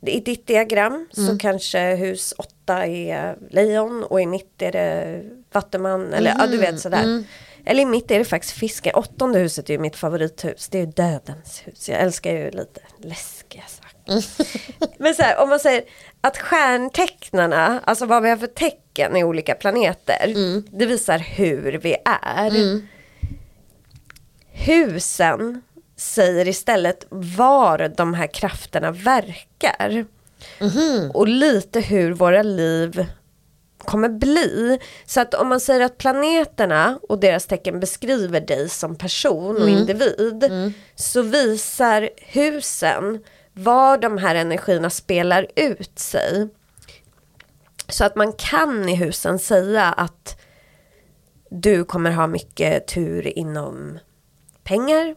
[0.07, 6.13] i ditt diagram så kanske hus 8 är lejon och i mitt är det vattuman.
[6.13, 7.25] Eller ja, du vet sådär.
[7.65, 8.95] Eller i mitt är det faktiskt fisken.
[8.95, 10.69] Åttonde huset är ju mitt favorithus.
[10.69, 11.89] Det är ju dödens hus.
[11.89, 13.90] Jag älskar ju lite läskiga saker.
[14.99, 15.83] Men så här, om man säger
[16.21, 20.33] att stjärntecknarna, alltså vad vi har för tecken i olika planeter,
[20.79, 22.51] det visar hur vi är.
[24.53, 25.63] Husen
[25.97, 30.05] säger istället var de här krafterna verkar.
[31.15, 33.07] Och lite hur våra liv
[33.79, 34.79] kommer bli.
[35.07, 39.69] Så att om man säger att planeterna och deras tecken beskriver dig som person och
[39.69, 40.51] individ.
[40.95, 43.25] Så visar husen
[43.63, 46.49] var de här energierna spelar ut sig.
[47.89, 50.41] Så att man kan i husen säga att
[51.51, 53.99] du kommer ha mycket tur inom
[54.63, 55.15] pengar.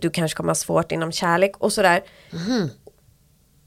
[0.00, 2.02] Du kanske kommer ha svårt inom kärlek och sådär.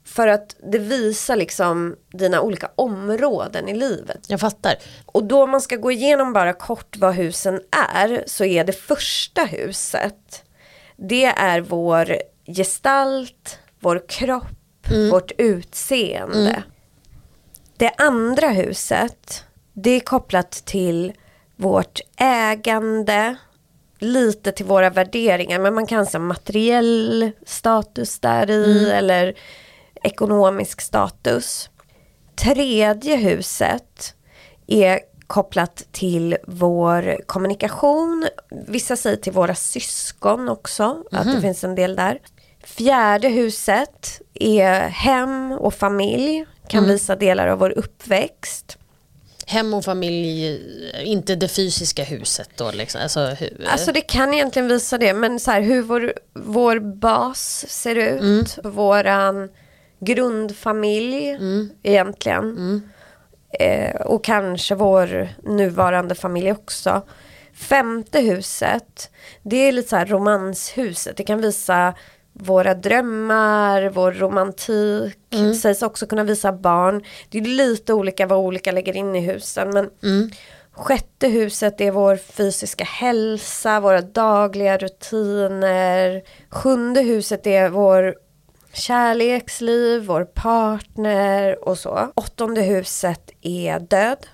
[0.04, 4.26] För att det visar liksom dina olika områden i livet.
[4.28, 4.74] Jag fattar.
[5.06, 7.60] Och då man ska gå igenom bara kort vad husen
[7.92, 10.44] är så är det första huset.
[10.96, 12.16] Det är vår
[12.46, 16.62] gestalt, vår kropp, vårt utseende.
[17.76, 21.12] Det andra huset, det är kopplat till
[21.56, 23.36] vårt ägande,
[23.98, 29.34] lite till våra värderingar, men man kan säga materiell status där i eller
[30.02, 31.70] ekonomisk status.
[32.34, 34.14] Tredje huset
[34.66, 38.28] är kopplat till vår kommunikation.
[38.66, 42.18] Vissa säger till våra syskon också, att det finns en del där.
[42.64, 48.76] Fjärde huset är hem och familj, kan visa delar av vår uppväxt.
[49.46, 50.60] Hem och familj,
[51.04, 53.00] inte det fysiska huset då liksom.
[53.02, 57.64] Alltså, hu- Alltså det kan egentligen visa det, men så här, hur vår, vår bas
[57.68, 59.48] ser ut, våran
[60.00, 61.38] grundfamilj
[61.82, 62.82] egentligen.
[63.60, 67.02] Eh, och kanske vår nuvarande familj också.
[67.54, 69.10] Femte huset,
[69.42, 71.16] det är lite så här romanshuset.
[71.16, 71.94] Det kan visa
[72.40, 75.18] våra drömmar, vår romantik.
[75.62, 77.04] Sägs också kunna visa barn.
[77.28, 79.70] Det är lite olika vad olika lägger in i husen.
[79.70, 79.90] Men
[80.72, 86.22] Sjätte huset är vår fysiska hälsa, våra dagliga rutiner.
[86.50, 88.14] Sjunde huset är vår
[88.72, 92.12] kärleksliv, vår partner och så.
[92.14, 94.26] Åttonde huset är död.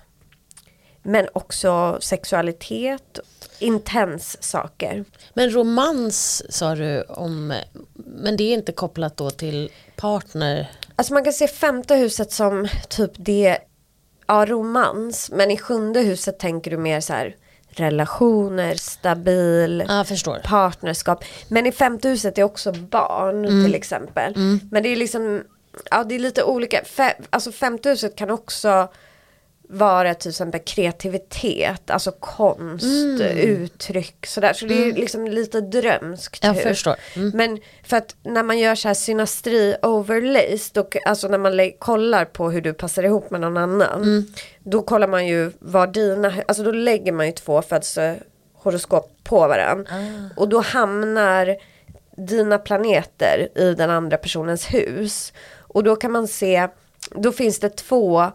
[1.09, 3.19] Men också sexualitet,
[3.59, 5.05] intens saker.
[5.33, 7.53] Men romans sa du om,
[7.93, 10.71] men det är inte kopplat då till partner?
[10.95, 13.57] Alltså man kan se femte huset som typ det,
[14.27, 15.31] ja romans.
[15.33, 17.35] Men i sjunde huset tänker du mer så här
[17.69, 20.41] relationer, stabil, förstår.
[20.43, 21.23] partnerskap.
[21.47, 24.33] Men i femte huset är också barn till exempel.
[24.71, 25.43] Men det är liksom,
[25.91, 26.83] ja det är lite olika.
[26.85, 28.87] Fe, alltså femte huset kan också
[29.69, 34.53] vara till exempel kreativitet, alltså konst, uttryck sådär.
[34.53, 36.43] Så det är liksom lite drömskt.
[36.43, 36.63] Jag hus.
[36.63, 36.95] förstår.
[37.33, 42.25] Men för att när man gör så här synastri overlays, då, alltså när man kollar
[42.25, 44.27] på hur du passar ihop med någon annan.
[44.59, 49.91] Då kollar man ju vad dina, alltså då lägger man ju två födelsehoroskop på varandra.
[50.35, 51.55] Och då hamnar
[52.17, 55.33] dina planeter i den andra personens hus.
[55.59, 56.67] Och då kan man se,
[57.15, 58.31] då finns det två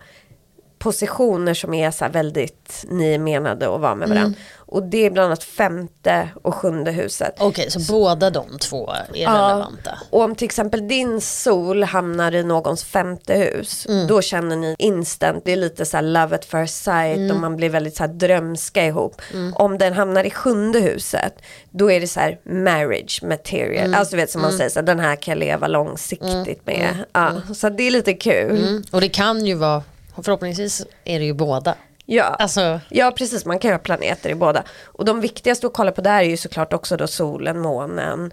[0.83, 4.39] positioner som är så väldigt ni är menade att vara med varandra.
[4.75, 7.35] Och det är bland annat femte och sjunde huset.
[7.39, 9.99] Okej, så båda de två är relevanta.
[10.11, 14.07] Och om till exempel din sol hamnar i någons femte hus, Mm.
[14.07, 17.31] då känner ni instant, det är lite så här love at first sight Mm.
[17.31, 19.23] och man blir väldigt så här drömska ihop.
[19.55, 21.35] Om den hamnar i sjunde huset,
[21.71, 23.95] då är det så här marriage material, Mm.
[24.01, 27.05] alltså vet som man säger, så här, den här kan jag leva långsiktigt med.
[27.13, 28.59] Ja, så det är lite kul.
[28.67, 28.83] Mm.
[28.91, 29.83] Och det kan ju vara,
[30.25, 31.75] förhoppningsvis är det ju båda.
[32.07, 32.25] Ja.
[32.25, 34.63] Alltså, Ja precis, man kan ju ha planeter i båda.
[34.85, 38.33] Och de viktigaste att kolla på där är ju såklart också då solen, månen.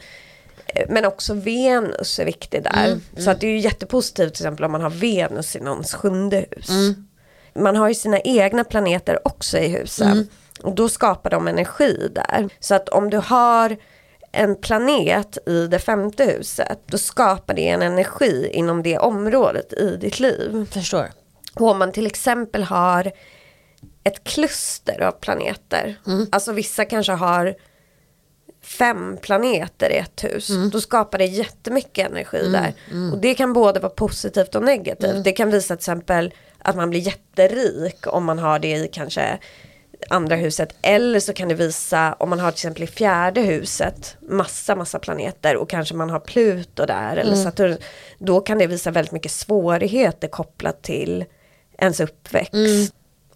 [0.66, 3.00] Eh, Men också Venus är viktig där.
[3.18, 6.46] Så att det är ju jättepositivt till exempel om man har Venus i någons sjunde
[6.52, 6.70] hus.
[7.54, 10.28] Man har ju sina egna planeter också i husen.
[10.64, 12.50] Och då skapar de energi där.
[12.60, 13.78] Så att om du har
[14.32, 19.98] en planet i det femte huset, då skapar det en energi inom det området i
[19.98, 20.66] ditt liv.
[20.72, 21.10] förstår.
[21.56, 23.12] Och om man till exempel har
[24.04, 26.00] ett kluster av planeter.
[26.32, 27.56] Alltså vissa kanske har
[28.62, 30.50] fem planeter i ett hus.
[30.72, 32.74] Då skapar det jättemycket energi där.
[33.14, 35.24] Och det kan både vara positivt och negativt.
[35.24, 39.40] Det kan visa till exempel att man blir jätterik om man har det i kanske
[40.10, 40.76] andra huset.
[40.82, 45.00] Eller så kan det visa om man har till exempel i fjärde huset massa massa
[45.00, 47.78] planeter och kanske man har Pluto där eller Saturn.
[48.18, 51.26] Då kan det visa väldigt mycket svårigheter kopplat till
[51.82, 52.54] ens uppväxt.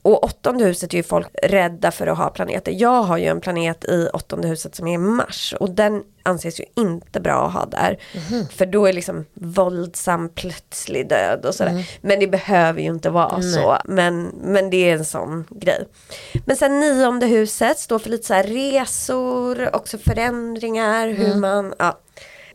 [0.05, 2.71] Och åttonde huset är ju folk rädda för att ha planeter.
[2.77, 6.63] Jag har ju en planet i åttonde huset som är Mars och den anses ju
[6.75, 7.97] inte bra att ha där.
[8.29, 8.47] Mhm.
[8.47, 11.85] För då är liksom våldsam plötslig död och sådär.
[12.01, 13.41] Men det behöver ju inte vara Mm.
[13.51, 13.77] Så.
[13.85, 15.87] Men, men det är en sån grej.
[16.45, 21.17] Men sen nionde huset står för lite så resor, också förändringar, Mm.
[21.21, 21.99] hur man, ja.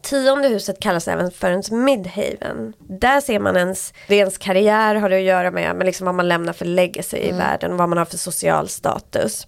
[0.02, 2.72] Tionde huset kallas även för ens midhaven.
[2.78, 6.14] Där ser man ens, det ens karriär har det att göra med, men liksom vad
[6.14, 9.46] man lämnar för legacy i världen, vad man har för social status.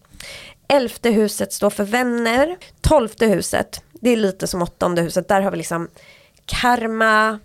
[0.69, 2.57] Elfte huset står för vänner.
[2.81, 5.89] Tolfte huset, det är lite som åttonde huset, där har vi liksom
[6.45, 7.39] karma,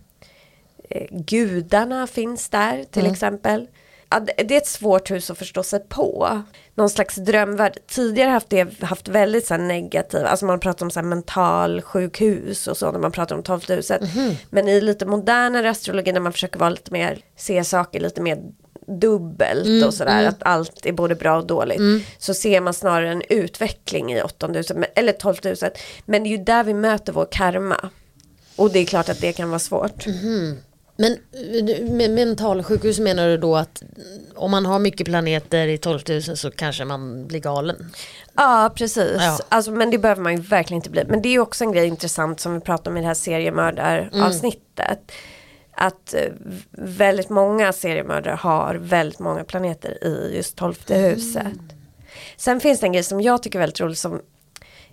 [0.90, 3.68] eh, gudarna finns där till exempel.
[4.20, 6.42] Det är ett svårt hus att förstå sig på.
[6.76, 7.78] Någon slags drömvärld.
[7.88, 11.82] Tidigare haft det haft väldigt så här negativa, alltså man pratar om så här mental
[11.82, 14.02] sjukhus och så när man pratar om tolfte huset.
[14.50, 18.38] Men i lite modernare astrologi när man försöker vara lite mer, se saker lite mer
[18.88, 21.82] dubbelt och sådär, att allt är både bra och dåligt.
[22.18, 25.78] Så ser man snarare en utveckling i åttonde huset, eller tolfte huset.
[26.06, 27.90] Men det är ju där vi möter vår karma.
[28.56, 30.06] Och det är klart att det kan vara svårt.
[30.98, 31.18] Men
[31.98, 33.84] med mentalsjukhus menar du då att
[34.36, 37.92] om man har mycket planeter i 12 000 så kanske man blir galen?
[38.36, 39.18] Ja, precis.
[39.20, 39.40] Ja.
[39.50, 41.04] Alltså, men det behöver man ju verkligen inte bli.
[41.08, 43.14] Men det är ju också en grej intressant som vi pratar om i det här
[43.14, 45.12] seriemördaravsnittet.
[45.72, 46.32] Att eh,
[46.72, 51.54] väldigt många seriemördare har väldigt många planeter i just tolfte huset.
[52.38, 54.22] Sen finns det en grej som jag tycker är väldigt rolig som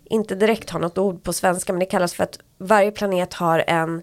[0.05, 3.65] inte direkt har något ord på svenska men det kallas för att varje planet har
[3.67, 4.03] en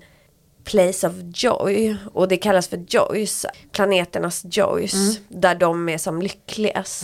[0.64, 7.04] place of joy och det kallas för joys, planeternas joys, där de är som lyckligast.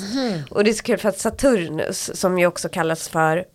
[0.49, 3.45] Och det är så kul för att Saturnus, som ju också kallas för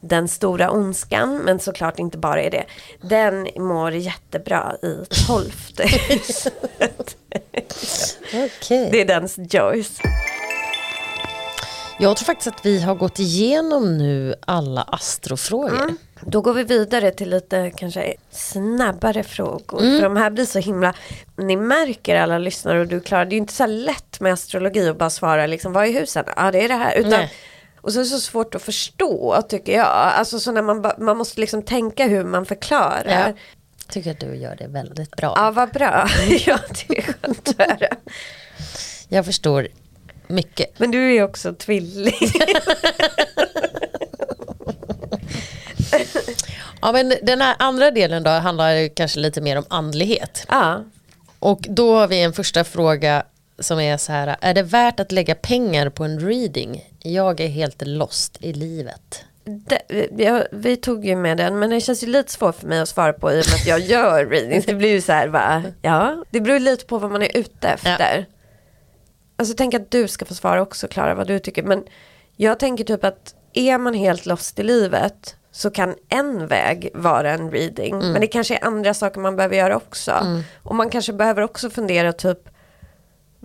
[0.00, 2.64] den stora ondskan, men såklart inte bara är det,
[3.00, 7.16] den mår jättebra i tolfte huset.
[8.34, 8.88] Okej.
[8.92, 9.98] Det är dens joys.
[11.98, 15.94] Jag tror faktiskt att vi har gått igenom nu alla astrofrågor.
[16.26, 19.78] Då går vi vidare till lite kanske snabbare frågor.
[19.78, 20.94] För de här blir så himla,
[21.36, 24.90] ni märker alla lyssnare och du Klara, det är ju inte så lätt med astrologi
[24.90, 26.24] och bara svara liksom, vad är husen?
[26.36, 26.94] Ja det är det här.
[26.96, 27.32] Utan, Nej.
[27.80, 29.86] och så är det så svårt att förstå tycker jag.
[29.86, 33.04] Alltså så när man, man måste liksom tänka hur man förklarar.
[33.06, 33.28] Ja.
[33.28, 33.32] Ja,
[33.88, 35.52] Tycker att du gör det väldigt bra.
[35.54, 36.08] vad bra.
[36.46, 36.58] ja
[36.88, 37.88] det är skönt att höra.
[39.08, 39.68] Jag förstår
[40.26, 40.78] mycket.
[40.78, 42.14] Men du är ju också tvilling.
[46.82, 50.46] Ja, men den här andra delen då handlar kanske lite mer om andlighet.
[50.48, 50.80] ja.
[51.38, 53.22] Och då har vi en första fråga
[53.58, 56.90] som är så här, är det värt att lägga pengar på en reading?
[56.98, 59.24] Jag är helt lost i livet.
[59.44, 62.80] Det, jag, vi tog ju med den men det känns ju lite svårt för mig
[62.80, 64.66] att svara på i och med att jag gör readings.
[64.66, 66.24] Det blir ju så här va, ja.
[66.30, 68.26] Det beror lite på vad man är ute efter.
[69.36, 71.62] Alltså tänk att du ska få svara också Klara vad du tycker.
[71.62, 71.84] Men
[72.36, 77.30] jag tänker typ att är man helt lost i livet så kan en väg vara
[77.30, 77.98] en reading.
[78.12, 80.12] Men det kanske är andra saker man behöver göra också.
[80.62, 82.48] Och man kanske behöver också fundera typ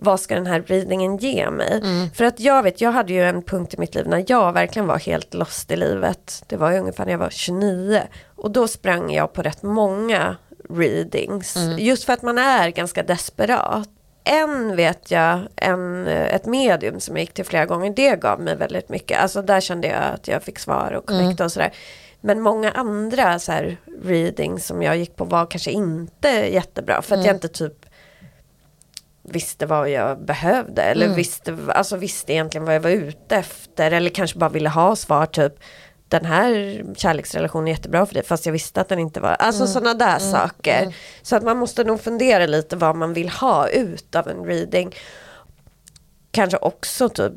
[0.00, 1.82] vad ska den här readingen ge mig?
[2.14, 4.86] För att jag vet, jag hade ju en punkt i mitt liv när jag verkligen
[4.86, 6.42] var helt lost i livet.
[6.46, 8.02] Det var ju ungefär när jag var 29.
[8.36, 10.36] Och då sprang jag på rätt många
[10.70, 11.56] readings.
[11.78, 13.88] Just för att man är ganska desperat.
[14.30, 18.56] En vet jag, en, ett medium som jag gick till flera gånger, det gav mig
[18.56, 19.20] väldigt mycket.
[19.20, 21.72] Alltså där kände jag att jag fick svar och connecta och sådär.
[22.20, 27.02] Men många andra så här readings som jag gick på var kanske inte jättebra.
[27.02, 27.86] För att jag inte typ
[29.22, 34.10] visste vad jag behövde eller visste, alltså visste egentligen vad jag var ute efter eller
[34.10, 35.54] kanske bara ville ha svar typ
[36.08, 39.66] den här kärleksrelationen är jättebra för dig fast jag visste att den inte var, alltså
[39.66, 40.96] sådana där saker.
[41.22, 44.94] Så att man måste nog fundera lite vad man vill ha ut av en reading.
[46.30, 47.32] Kanske också typ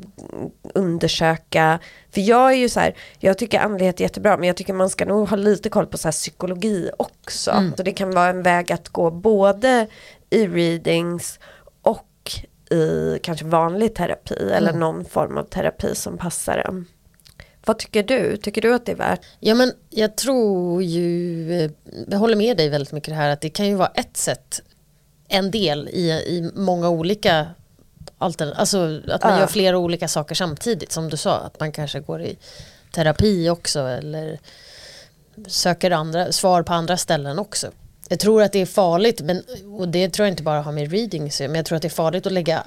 [0.73, 1.79] undersöka,
[2.11, 4.89] för jag är ju så här, jag tycker andlighet är jättebra men jag tycker man
[4.89, 7.71] ska nog ha lite koll på så här psykologi också.
[7.77, 9.87] Så det kan vara en väg att gå både
[10.29, 11.39] i readings
[11.81, 12.07] och
[12.71, 16.85] i kanske vanlig terapi eller någon form av terapi som passar en.
[17.65, 18.37] Vad tycker du?
[18.37, 19.21] Tycker du att det är värt?
[19.39, 21.69] Ja men jag tror ju,
[22.07, 24.61] jag håller med dig väldigt mycket här att det kan ju vara ett sätt,
[25.27, 27.47] en del i, i många olika
[28.17, 29.39] alternativ, alltså att man Ja.
[29.39, 32.37] gör flera olika saker samtidigt som du sa, att man kanske går i
[32.91, 34.39] terapi också eller
[35.47, 37.67] söker andra, svar på andra ställen också.
[38.09, 39.43] Jag tror att det är farligt, men,
[39.79, 41.89] och det tror jag inte bara har med göra, men jag tror att det är
[41.89, 42.63] farligt att lägga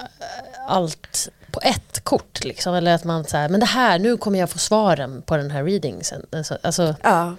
[0.69, 2.45] allt på ett kort.
[2.45, 5.51] Liksom, eller att man säger, men det här, nu kommer jag få svaren på den
[5.51, 6.27] här readingsen.
[6.33, 7.35] Alltså, alltså, Ja,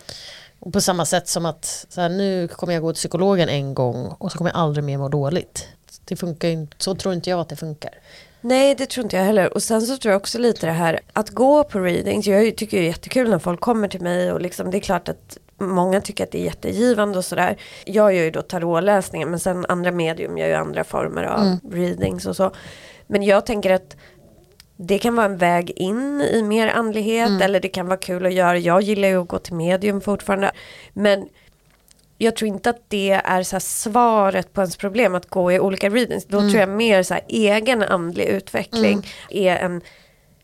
[0.59, 3.73] och på samma sätt som att så här, nu kommer jag gå till psykologen en
[3.73, 5.67] gång och så kommer jag aldrig mer må dåligt.
[6.05, 7.91] Det funkar ju, så tror inte jag att det funkar.
[8.41, 9.53] Nej det tror inte jag heller.
[9.53, 12.27] Och sen så tror jag också lite det här att gå på readings.
[12.27, 15.09] Jag tycker det är jättekul när folk kommer till mig och liksom det är klart
[15.09, 17.57] att många tycker att det är jättegivande och sådär.
[17.85, 21.59] Jag gör ju då tarotläsningen men sen andra medium gör ju andra former av mm.
[21.71, 22.51] readings och så.
[23.07, 23.95] Men jag tänker att
[24.77, 27.41] det kan vara en väg in i mer andlighet mm.
[27.41, 28.57] eller det kan vara kul att göra.
[28.57, 30.51] Jag gillar ju att gå till medium fortfarande.
[30.93, 31.27] Men
[32.17, 35.89] jag tror inte att det är så svaret på ens problem att gå i olika
[35.89, 36.25] readings.
[36.25, 36.49] Då mm.
[36.49, 39.03] tror jag mer så egen andlig utveckling mm.
[39.29, 39.81] är en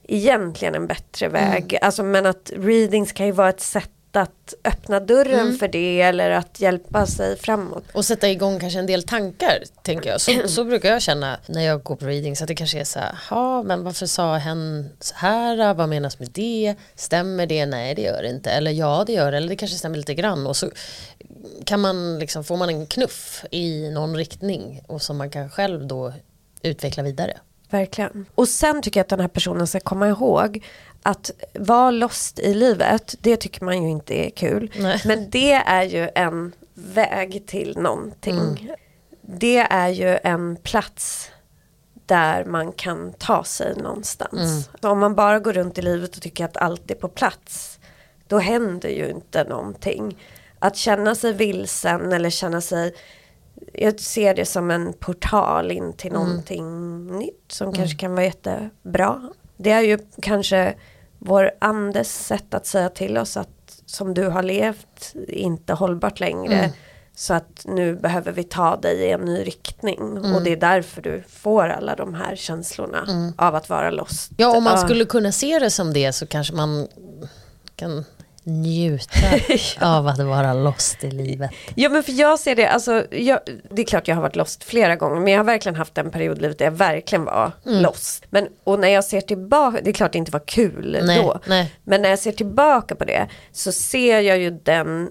[0.08, 1.74] egentligen en bättre väg.
[1.74, 1.80] Mm.
[1.82, 5.58] Alltså men att readings kan ju vara ett sätt att öppna dörren mm.
[5.58, 7.84] för det eller att hjälpa sig framåt.
[7.94, 10.22] Och sätta igång kanske en del tankar tänker jag.
[10.22, 13.00] Så, så brukar jag känna när jag går på readings att det kanske är så
[13.00, 17.96] här, ja men varför sa hen så här, vad menas med det, stämmer det, nej
[17.96, 20.48] det gör det inte, eller ja det gör det, eller det kanske stämmer lite grann
[20.48, 20.72] och så
[21.66, 25.88] kan man liksom, får man en knuff i någon riktning och som man kan själv
[25.88, 26.14] då
[26.62, 27.38] utveckla vidare.
[27.70, 28.26] Verkligen.
[28.36, 30.64] Och sen tycker jag att den här personen ska komma ihåg
[31.04, 34.72] att vara lost i livet, det tycker man ju inte är kul.
[34.76, 35.02] Nej.
[35.06, 38.40] Men det är ju en väg till någonting.
[38.40, 38.76] Mm.
[39.22, 41.30] Det är ju en plats
[42.06, 44.70] där man kan ta sig någonstans.
[44.84, 44.92] Mm.
[44.92, 47.80] om man bara går runt i livet och tycker att allt är på plats,
[48.28, 50.18] då händer ju inte någonting.
[50.60, 52.94] Att känna sig vilsen eller känna sig
[53.74, 56.28] jag ser det som en portal in till mm.
[56.28, 57.20] någonting mm.
[57.20, 57.76] nytt som mm.
[57.76, 59.30] kanske kan vara jättebra.
[59.58, 60.76] Det är ju kanske
[61.26, 66.54] vår andes sätt att säga till oss att som du har levt inte hållbart längre.
[66.54, 66.72] Mm.
[67.16, 70.00] Så att nu behöver vi ta dig i en ny riktning.
[70.00, 70.36] Mm.
[70.36, 73.34] Och det är därför du får alla de här känslorna mm.
[73.38, 74.32] av att vara lost.
[74.38, 76.88] Ja, om man skulle kunna se det som det så kanske man
[77.76, 78.06] kan
[78.44, 79.28] njuta
[79.80, 81.52] av att vara lost i livet.
[81.76, 83.40] Ja men för jag ser det, alltså, jag,
[83.70, 86.12] det är klart jag har varit lost flera gånger men jag har verkligen haft en
[86.12, 87.82] period i livet där jag verkligen var mm.
[87.82, 88.26] lost.
[88.30, 91.40] Men, och när jag ser tillbaka, det är klart det inte var kul nej, då,
[91.46, 91.76] nej.
[91.84, 95.10] men när jag ser tillbaka på det så ser jag ju den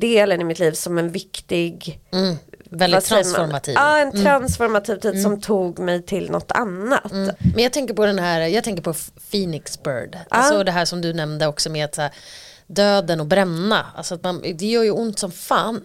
[0.00, 2.36] delen i mitt liv som en viktig mm.
[2.74, 3.74] Väldigt transformativ.
[3.74, 4.22] Ja, en mm.
[4.22, 5.22] transformativ tid mm.
[5.22, 7.12] som tog mig till något annat.
[7.12, 7.34] Mm.
[7.54, 8.94] Men jag tänker på den här, jag tänker på
[9.30, 10.18] Phoenix Bird.
[10.28, 10.36] Ah.
[10.36, 12.10] Alltså det här som du nämnde också med att, här,
[12.66, 13.86] döden och bränna.
[13.96, 15.84] Alltså att man, det gör ju ont som fan.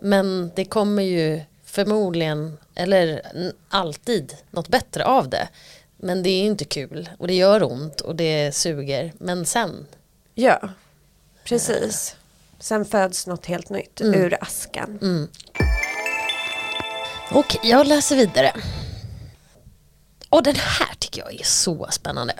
[0.00, 3.22] Men det kommer ju förmodligen, eller
[3.68, 5.48] alltid, något bättre av det.
[5.96, 9.12] Men det är inte kul och det gör ont och det suger.
[9.18, 9.86] Men sen.
[10.34, 10.68] Ja,
[11.44, 12.16] precis.
[12.58, 14.20] Sen föds något helt nytt mm.
[14.20, 14.98] ur askan.
[15.02, 15.28] Mm.
[17.30, 18.52] Och jag läser vidare.
[20.28, 22.34] Och den här tycker jag är så spännande.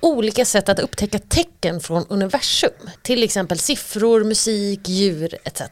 [0.00, 2.90] Olika sätt att upptäcka tecken från universum.
[3.02, 5.62] Till exempel siffror, musik, djur etc.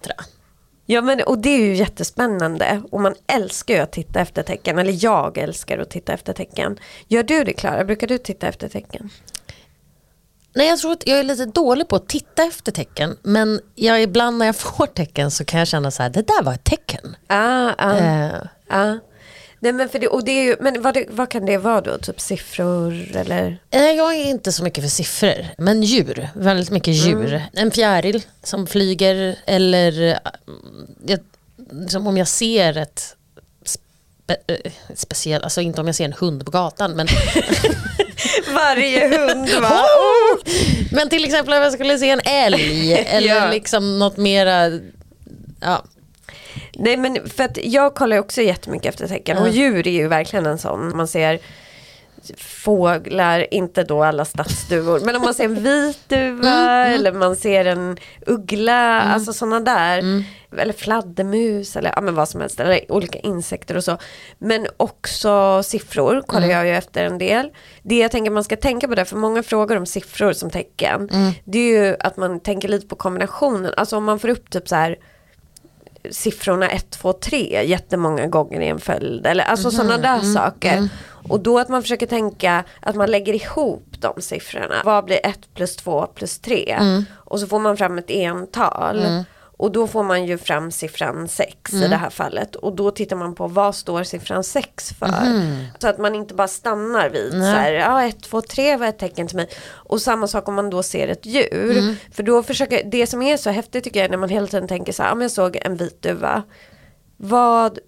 [0.87, 4.79] Ja men och det är ju jättespännande och man älskar ju att titta efter tecken.
[4.79, 6.79] Eller jag älskar att titta efter tecken.
[7.09, 7.85] Gör du det Klara?
[7.85, 9.11] Brukar du titta efter tecken?
[10.55, 14.03] Nej jag tror att jag är lite dålig på att titta efter tecken men jag,
[14.03, 16.65] ibland när jag får tecken så kan jag känna så här, det där var ett
[16.65, 17.17] tecken.
[17.27, 18.35] Ah, ah, eh.
[18.69, 18.99] ah.
[19.63, 21.81] Nej, men för det, och det är ju, men vad, det, vad kan det vara
[21.81, 21.99] då?
[21.99, 23.59] Typ siffror eller?
[23.71, 27.35] Nej jag är inte så mycket för siffror men djur, väldigt mycket djur.
[27.35, 27.43] Mm.
[27.53, 30.17] En fjäril som flyger eller eh,
[31.07, 31.19] jag,
[31.91, 33.17] som om jag ser ett
[33.65, 37.07] spe, eh, speciellt, alltså inte om jag ser en hund på gatan men
[38.55, 39.83] Varje hund va?
[39.83, 40.53] Oh!
[40.93, 43.51] Men till exempel om jag skulle se en älg eller ja.
[43.51, 44.81] liksom något mera,
[45.61, 45.85] ja.
[46.75, 50.47] Nej men för att jag kollar också jättemycket efter tecken och djur är ju verkligen
[50.47, 50.97] en sån.
[50.97, 51.39] Man ser
[52.37, 56.95] fåglar, inte då alla stadsduvor, men om man ser en vit duva mm, mm.
[56.95, 57.97] eller man ser en
[58.27, 59.15] uggla, mm.
[59.15, 59.99] alltså sådana där.
[59.99, 60.25] Mm.
[60.57, 63.99] Eller fladdermus eller ja, men vad som helst, eller olika insekter och så.
[64.39, 66.57] Men också siffror kollar mm.
[66.57, 67.51] jag ju efter en del.
[67.83, 71.09] Det jag tänker man ska tänka på där, för många frågor om siffror som tecken,
[71.13, 71.33] mm.
[71.45, 73.73] det är ju att man tänker lite på kombinationen.
[73.77, 74.97] Alltså om man får upp typ så här
[76.11, 79.27] siffrorna 1, 2, 3 jättemånga gånger i en följd.
[79.27, 80.73] Eller alltså mm, sådana där mm, saker.
[80.73, 80.89] Mm.
[81.29, 84.83] Och då att man försöker tänka att man lägger ihop de siffrorna.
[84.85, 86.77] Vad blir 1 plus 2 plus 3?
[86.81, 87.05] Mm.
[87.13, 89.25] Och så får man fram ett ental.
[89.63, 89.67] Mm.
[89.67, 91.85] Och då får man ju fram siffran 6 mm.
[91.85, 92.57] i det här fallet.
[92.57, 95.07] Och då tittar man på vad står siffran 6 för.
[95.07, 95.65] Mm.
[95.79, 97.55] Så att man inte bara stannar vid Nej.
[97.55, 99.49] så här, ja 1, 2, 3 var ett tecken till mig.
[99.91, 101.79] Och samma sak om man då ser ett djur.
[101.79, 101.97] Mm.
[102.13, 104.93] För då försöker, det som är så häftigt tycker jag när man hela tiden tänker
[104.93, 106.43] så här, men jag såg en vit duva.
[107.17, 107.79] Vad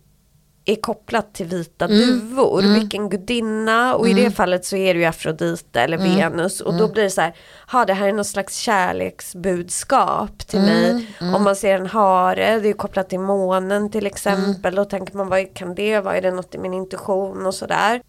[0.64, 2.62] är kopplat till vita duvor.
[2.62, 6.60] Vilken gudinna och i det fallet så är det ju Afrodite eller Venus.
[6.60, 7.36] Och då blir det så här,
[7.72, 11.06] ha det här är någon slags kärleksbudskap till mig.
[11.34, 15.28] Om man ser en hare, det är kopplat till månen till exempel, då tänker man
[15.28, 17.46] vad kan det vara, är det något i min intuition?
[17.46, 18.00] Och sådär.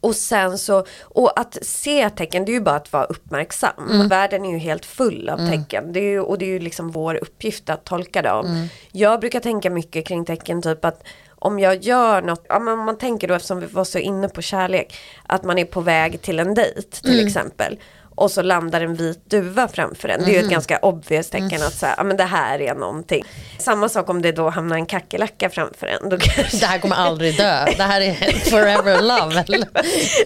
[0.00, 4.08] Och sen så, och att se tecken det är ju bara att vara uppmärksam.
[4.08, 5.92] Världen är ju helt full av tecken.
[5.92, 8.68] Det är ju, och det är ju liksom vår uppgift att tolka dem.
[8.92, 11.02] Jag brukar tänka mycket kring tecken typ att
[11.38, 14.42] om jag gör något, ja, men man tänker då eftersom vi var så inne på
[14.42, 17.78] kärlek, att man är på väg till en dejt till exempel.
[18.16, 20.24] Och så landar en vit duva framför en.
[20.24, 23.24] Det är ju ett ganska obvious tecken att säga, ja men det här är någonting.
[23.58, 26.08] Samma sak om det då hamnar en kackerlacka framför en.
[26.08, 26.56] Då kanske...
[26.56, 28.14] Det här kommer aldrig dö, det här är
[28.50, 29.44] forever love.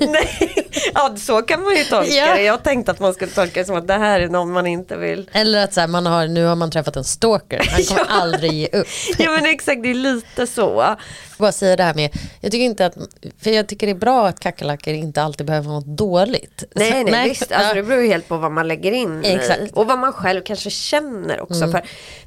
[0.01, 0.55] Nej,
[0.95, 2.35] ja så kan man ju tolka Ja.
[2.35, 2.43] det.
[2.43, 4.97] Jag tänkte att man skulle tolka det som att det här är någon man inte
[4.97, 5.31] vill.
[5.33, 8.53] Eller att så här, man har, nu har man träffat en stalker, han kommer aldrig
[8.53, 8.87] ge upp.
[9.19, 10.97] Ja men exakt, det är lite så.
[11.41, 12.11] Bara säga det här med,
[12.41, 12.95] jag tycker inte att,
[13.39, 16.65] för jag tycker det är bra att kackerlackor inte alltid behöver vara något dåligt.
[16.75, 17.53] Nej, Så- nej, visst.
[17.53, 19.59] Alltså, det beror ju helt på vad man lägger in Exakt.
[19.59, 19.67] Mm.
[19.69, 19.71] i.
[19.75, 21.69] Och vad man själv kanske känner också.
[21.71, 21.83] För,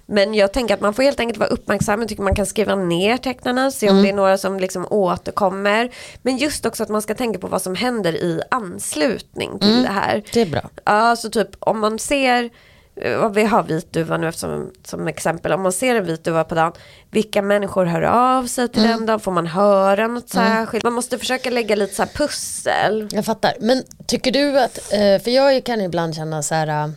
[0.05, 1.99] men jag tänker att man får helt enkelt vara uppmärksam.
[1.99, 3.97] Jag tycker man kan skriva ner tecknarna, se Mm.
[3.97, 5.91] om det är några som liksom återkommer.
[6.22, 9.84] Men just också att man ska tänka på vad som händer i anslutning till Mm.
[9.84, 10.24] det här.
[10.34, 10.70] Det är bra.
[10.86, 12.49] Ja, så typ om man ser,
[12.96, 16.74] eh, vi har vitduva nu eftersom, som exempel, om man ser en vitduva på dagen,
[17.12, 20.84] vilka människor hör av sig till den dagen, får man höra något särskilt?
[20.84, 23.08] Man måste försöka lägga lite så pussel.
[23.12, 23.54] Jag fattar.
[23.60, 26.89] Men tycker du att, eh, för jag kan ibland känna så här, eh,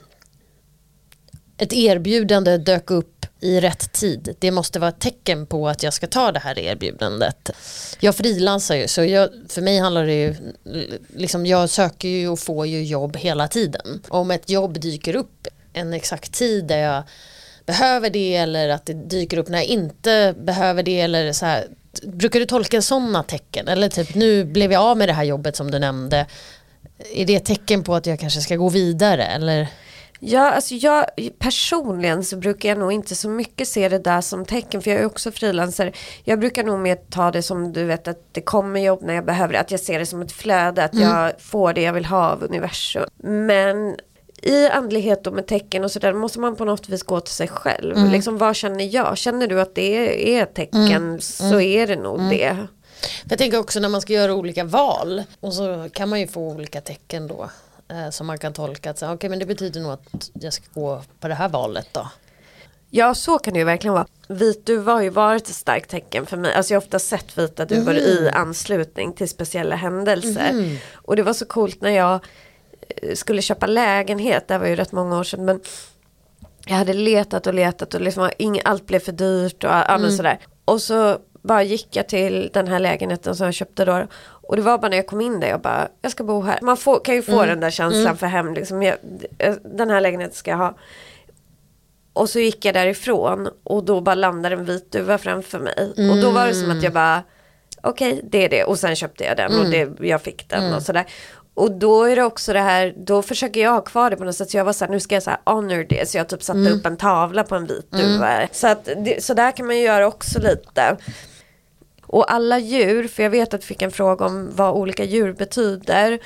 [1.58, 4.36] ett erbjudande dök upp i rätt tid.
[4.38, 7.50] Det måste vara ett tecken på att jag ska ta det här erbjudandet.
[8.00, 10.34] Jag frilansar ju så jag, för mig handlar det ju,
[11.16, 14.02] liksom jag söker ju och får ju jobb hela tiden.
[14.08, 17.02] Om ett jobb dyker upp en exakt tid där jag
[17.66, 21.64] behöver det eller att det dyker upp när jag inte behöver det eller så här.
[22.02, 23.68] Brukar du tolka sådana tecken?
[23.68, 26.26] Eller typ nu blev jag av med det här jobbet som du nämnde.
[27.14, 29.68] Är det ett tecken på att jag kanske ska gå vidare eller?
[30.20, 31.06] Ja, alltså jag
[31.38, 35.00] personligen så brukar jag nog inte så mycket se det där som tecken för jag
[35.00, 35.92] är också frilansare.
[36.24, 39.24] Jag brukar nog mer ta det som du vet att det kommer jobb när jag
[39.24, 42.04] behöver det, att jag ser det som ett flöde, att jag får det jag vill
[42.04, 43.04] ha av universum.
[43.22, 43.96] Men
[44.46, 47.48] i andlighet och med tecken och sådär måste man på något vis gå till sig
[47.48, 48.10] själv.
[48.10, 49.18] Liksom vad känner jag?
[49.18, 52.56] Känner du att det är tecken så är det nog det.
[53.00, 56.26] För jag tänker också när man ska göra olika val och så kan man ju
[56.26, 57.50] få olika tecken då.
[57.88, 61.02] Eh, som man kan tolka att okej men det betyder nog att jag ska gå
[61.20, 62.08] på det här valet då.
[62.90, 64.06] Ja så kan det ju verkligen vara.
[64.28, 66.54] Vit duva har ju varit ett starkt tecken för mig.
[66.54, 70.78] Alltså jag har ofta sett vita duvor i anslutning till speciella händelser.
[70.94, 72.20] Och det var så coolt när jag
[73.14, 75.44] skulle köpa lägenhet, det var ju rätt många år sedan.
[75.44, 75.60] Men
[76.66, 80.12] jag hade letat och letat och liksom, ing, allt blev för dyrt och ja, men
[80.12, 80.38] sådär.
[80.64, 84.06] Och så bara gick jag till den här lägenheten som jag köpte då.
[84.22, 86.58] Och det var bara när jag kom in där jag bara, jag ska bo här.
[86.62, 88.96] Man får, kan ju få den där känslan för hem, liksom, jag,
[89.64, 90.76] den här lägenheten ska jag ha.
[92.12, 95.92] Och så gick jag därifrån och då bara landade en vit duva framför mig.
[96.10, 97.22] Och då var det som att jag bara,
[97.82, 98.64] okej det är det.
[98.64, 101.06] Och sen köpte jag den och det, jag fick den och sådär.
[101.56, 104.36] Och då är det också det här, då försöker jag ha kvar det på något
[104.36, 104.50] sätt.
[104.50, 106.08] Så jag var så här, nu ska jag så här honor det.
[106.08, 108.48] Så jag typ satte upp en tavla på en vit duva.
[108.52, 108.88] Så, att
[109.18, 110.96] så där kan man ju göra också lite.
[112.06, 115.32] Och alla djur, för jag vet att vi fick en fråga om vad olika djur
[115.32, 116.18] betyder.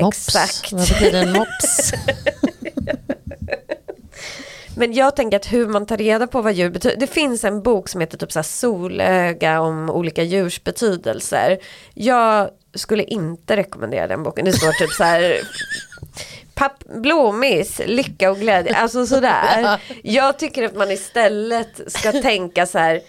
[0.00, 0.28] Mops.
[0.28, 0.72] Exakt.
[0.72, 1.92] Vad betyder en mops?
[4.76, 6.96] Men jag tänker att hur man tar reda på vad djur betyder.
[6.96, 11.58] Det finns en bok som heter typ så solöga om olika djurs betydelser.
[11.94, 14.44] Jag skulle inte rekommendera den boken.
[14.44, 15.40] Det står typ så här
[16.54, 18.76] papp, blommis, lycka och glädje.
[18.76, 19.80] Alltså sådär.
[20.02, 23.00] Jag tycker att man istället ska tänka så här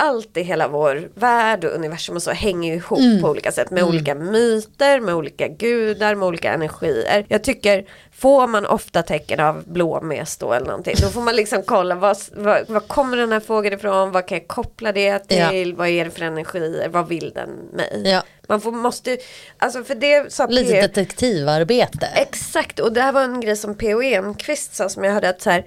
[0.00, 3.70] allt i hela vår värld och universum och så hänger ju ihop på olika sätt
[3.70, 7.26] med olika myter, med olika gudar, med olika energier.
[7.28, 11.62] Jag tycker, får man ofta tecken av blåmes då eller någonting, då får man liksom
[11.62, 15.74] kolla vad, vad, vad kommer den här fågeln ifrån, vad kan jag koppla det till,
[15.74, 18.02] vad är det för energier, vad vill den mig?
[18.04, 18.22] Ja.
[18.48, 19.18] Man får, måste,
[19.58, 22.06] alltså för det sa Lite P- detektivarbete.
[22.14, 24.02] Exakt, och det här var en grej som P.O.
[24.02, 25.64] Enquist sa som jag hörde att så här,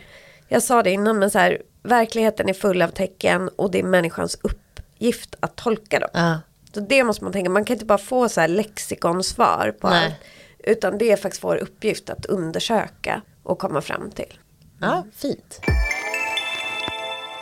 [0.48, 3.84] jag sa det innan men så här, verkligheten är full av tecken och det är
[3.84, 6.10] människans uppgift att tolka dem.
[6.14, 6.40] Ja.
[6.74, 10.06] Så det måste man tänka, man kan inte bara få så här lexikonsvar på Nej.
[10.06, 10.16] allt.
[10.60, 14.34] Utan det är faktiskt vår uppgift att undersöka och komma fram till.
[14.82, 15.62] ja, fint.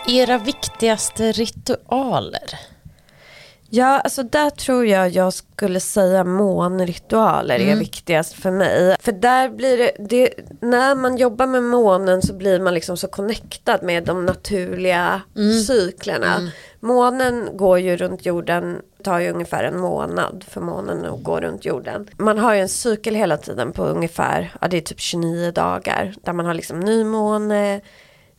[0.08, 2.60] Era viktigaste ritualer?
[3.74, 8.96] Ja, alltså där tror jag jag skulle säga månritualer är viktigast för mig.
[9.00, 13.08] För där blir det, det, när man jobbar med månen så blir man liksom så
[13.08, 15.22] connectad med de naturliga
[15.68, 16.52] cyklerna.
[16.80, 21.66] månen går ju runt jorden, tar ju ungefär en månad för månen att gå runt
[21.66, 22.10] jorden.
[22.18, 26.14] Man har ju en cykel hela tiden på ungefär, ja det är typ 29 dagar.
[26.24, 27.82] Där man har liksom nymåne,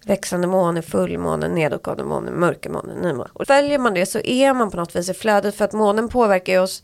[0.07, 3.31] växande måne, fullmåne, nedåtgående måne, mörkermåne, nymåne.
[3.33, 6.09] Och följer man det så är man på något vis i flödet för att månen
[6.09, 6.83] påverkar ju oss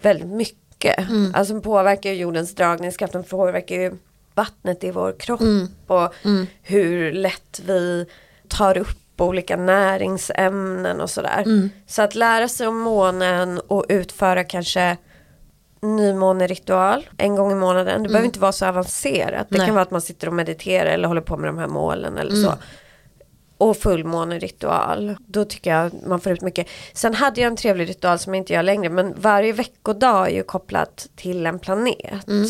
[0.00, 0.98] väldigt mycket.
[0.98, 1.32] Mm.
[1.34, 3.92] Alltså den påverkar jordens dragningskraft, den påverkar ju
[4.34, 5.68] vattnet i vår kropp mm.
[5.86, 6.46] och mm.
[6.62, 8.06] hur lätt vi
[8.48, 11.42] tar upp olika näringsämnen och sådär.
[11.46, 11.70] Mm.
[11.86, 14.96] Så att lära sig om månen och utföra kanske
[15.82, 17.86] nymåneritual en gång i månaden.
[17.86, 18.08] Det mm.
[18.08, 19.46] behöver inte vara så avancerat.
[19.50, 19.66] Det Nej.
[19.66, 22.32] kan vara att man sitter och mediterar eller håller på med de här målen eller
[22.32, 22.44] mm.
[22.44, 22.54] så.
[23.58, 25.16] Och fullmåneritual.
[25.26, 26.66] Då tycker jag man får ut mycket.
[26.92, 28.90] Sen hade jag en trevlig ritual som jag inte gör längre.
[28.90, 32.28] Men varje veckodag är ju kopplat till en planet.
[32.28, 32.48] Mm.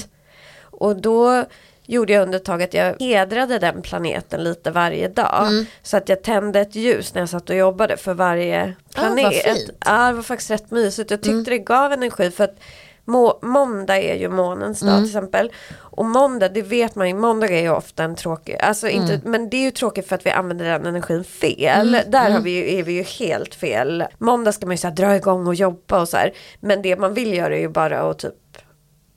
[0.61, 1.45] Och då
[1.87, 5.47] gjorde jag under ett tag att jag hedrade den planeten lite varje dag.
[5.47, 5.66] Mm.
[5.83, 9.47] Så att jag tände ett ljus när jag satt och jobbade för varje planet.
[9.79, 11.11] Ah, ja, det var faktiskt rätt mysigt.
[11.11, 11.45] Jag tyckte mm.
[11.45, 12.59] det gav energi för att
[13.07, 15.02] må, måndag är ju månens dag mm.
[15.02, 15.52] till exempel.
[15.78, 19.30] Och måndag, det vet man ju, måndag är ju ofta en tråkig, alltså inte, mm.
[19.30, 21.88] men det är ju tråkigt för att vi använder den energin fel.
[21.88, 22.11] Mm.
[22.11, 22.42] Där har mm.
[22.42, 24.04] vi ju, är vi ju helt fel.
[24.18, 26.32] Måndag ska man ju så dra igång och jobba och så här.
[26.61, 28.34] Men det man vill göra är ju bara att typ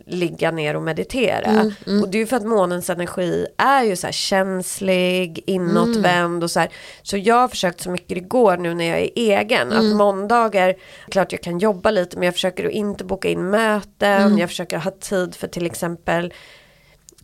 [0.10, 1.46] ligga ner och meditera.
[1.46, 2.04] Mm, mm.
[2.04, 6.44] Och det är ju för att månens energi är ju så här känslig, inåtvänd mm.
[6.44, 6.70] och så här.
[7.02, 9.72] Så jag har försökt så mycket det går nu när jag är egen.
[9.72, 9.98] Att mm.
[9.98, 10.76] måndagar,
[11.10, 14.22] klart jag kan jobba lite men jag försöker att inte boka in möten.
[14.22, 14.38] Mm.
[14.38, 16.34] Jag försöker ha tid för till exempel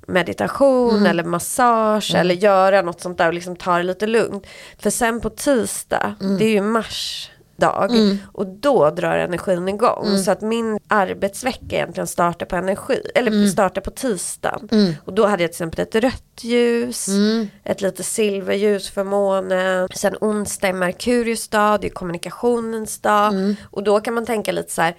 [0.08, 1.06] meditation mm.
[1.06, 2.22] eller massage mm.
[2.22, 4.48] eller göra något sånt där och liksom ta det lite lugnt.
[4.80, 6.38] För sen på tisdag, mm.
[6.38, 8.18] det är ju mars dag mm.
[8.32, 10.06] och då drar energin igång.
[10.08, 10.18] Mm.
[10.24, 13.50] Så att min arbetsvecka egentligen startar på energi, eller mm.
[13.50, 14.70] startar på tisdagen.
[14.72, 14.94] Mm.
[15.06, 17.48] Och då hade jag till exempel ett rött ljus, mm.
[17.64, 19.90] ett lite silverljus för månen.
[19.96, 23.34] Sen onsdag är Merkurius dag, det är kommunikationens dag.
[23.34, 23.56] Mm.
[23.72, 24.96] Och då kan man tänka lite så här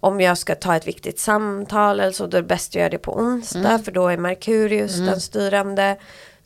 [0.00, 2.88] om jag ska ta ett viktigt samtal eller så då är det bäst att göra
[2.88, 5.96] det på onsdag för då är Merkurius den styrande.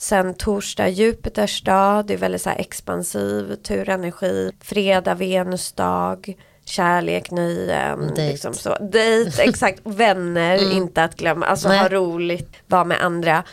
[0.02, 4.52] Sen torsdag Jupiters dag, det är väldigt så expansiv turenergi.
[4.60, 8.08] Fredag Venus dag, kärlek, nöjen.
[8.08, 8.28] Date.
[8.28, 8.68] Liksom så.
[8.68, 9.80] Date, exakt.
[9.84, 10.76] Vänner, mm.
[10.76, 11.46] inte att glömma.
[11.46, 11.78] Alltså Nej.
[11.78, 13.44] ha roligt, vara med andra.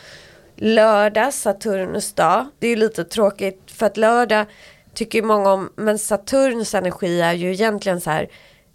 [0.56, 2.46] Lördag, Saturnus dag.
[2.58, 4.46] Det är lite tråkigt för att lördag
[4.94, 8.28] tycker många om, men Saturns energi är ju egentligen så här,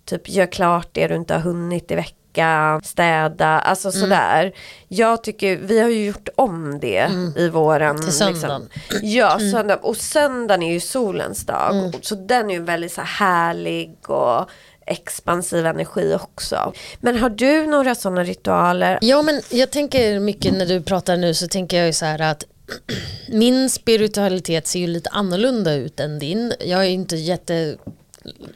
[0.05, 4.01] typ gör klart det du inte har hunnit i veckan diska, städa, alltså mm.
[4.01, 4.53] sådär.
[4.87, 7.33] Jag tycker, vi har ju gjort om det mm.
[7.37, 8.01] i våran.
[8.01, 8.69] Till söndagen.
[8.89, 9.09] Liksom.
[9.09, 9.51] Ja, mm.
[9.51, 9.75] söndag.
[9.75, 11.77] Och söndagen är ju solens dag.
[11.77, 11.91] Mm.
[12.01, 14.49] Så den är ju väldigt så härlig och
[14.87, 16.73] expansiv energi också.
[16.99, 18.99] Men har du några sådana ritualer?
[19.01, 22.21] Ja men jag tänker mycket när du pratar nu så tänker jag ju så här
[22.21, 22.43] att
[23.29, 26.53] min spiritualitet ser ju lite annorlunda ut än din.
[26.59, 27.77] Jag är inte jätte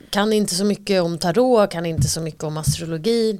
[0.09, 3.39] kan inte så mycket om tarot, kan inte så mycket om astrologi.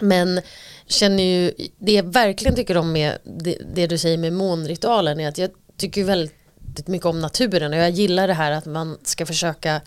[0.00, 0.40] Men
[0.86, 5.28] känner ju, det jag verkligen tycker om med det, det du säger med månritualen är
[5.28, 9.26] att jag tycker väldigt mycket om naturen och jag gillar det här att man ska
[9.26, 9.80] försöka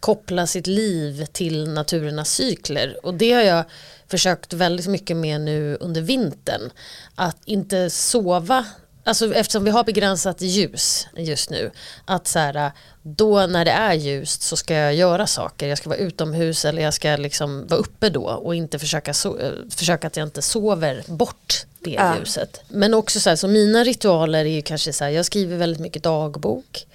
[0.00, 3.64] koppla sitt liv till naturernas cykler och det har jag
[4.08, 6.70] försökt väldigt mycket med nu under vintern.
[7.14, 8.66] Att inte sova
[9.06, 11.70] Alltså eftersom vi har begränsat ljus just nu.
[12.04, 15.68] Att så här, då när det är ljust så ska jag göra saker.
[15.68, 19.38] Jag ska vara utomhus eller jag ska liksom vara uppe då och inte försöka, so
[19.70, 22.18] försöka att jag inte sover bort det ja.
[22.18, 22.60] ljuset.
[22.68, 25.80] Men också så här, så mina ritualer är ju kanske så här, jag skriver väldigt
[25.80, 26.86] mycket dagbok.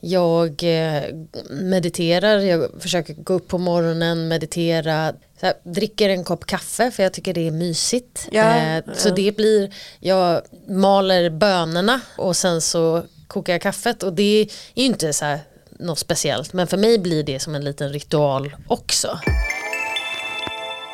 [0.00, 1.02] Jag eh,
[1.50, 7.12] mediterar, jag försöker gå upp på morgonen, meditera, här, dricker en kopp kaffe för jag
[7.12, 8.28] tycker det är mysigt.
[8.30, 8.94] Ja, eh, ja.
[8.94, 14.44] Så det blir, jag maler bönorna och sen så kokar jag kaffet och det är
[14.74, 15.40] ju inte så här
[15.78, 19.18] något speciellt men för mig blir det som en liten ritual också.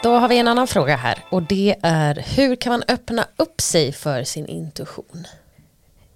[0.02, 3.60] Då har vi en annan fråga här och det är hur kan man öppna upp
[3.60, 5.26] sig för sin intuition?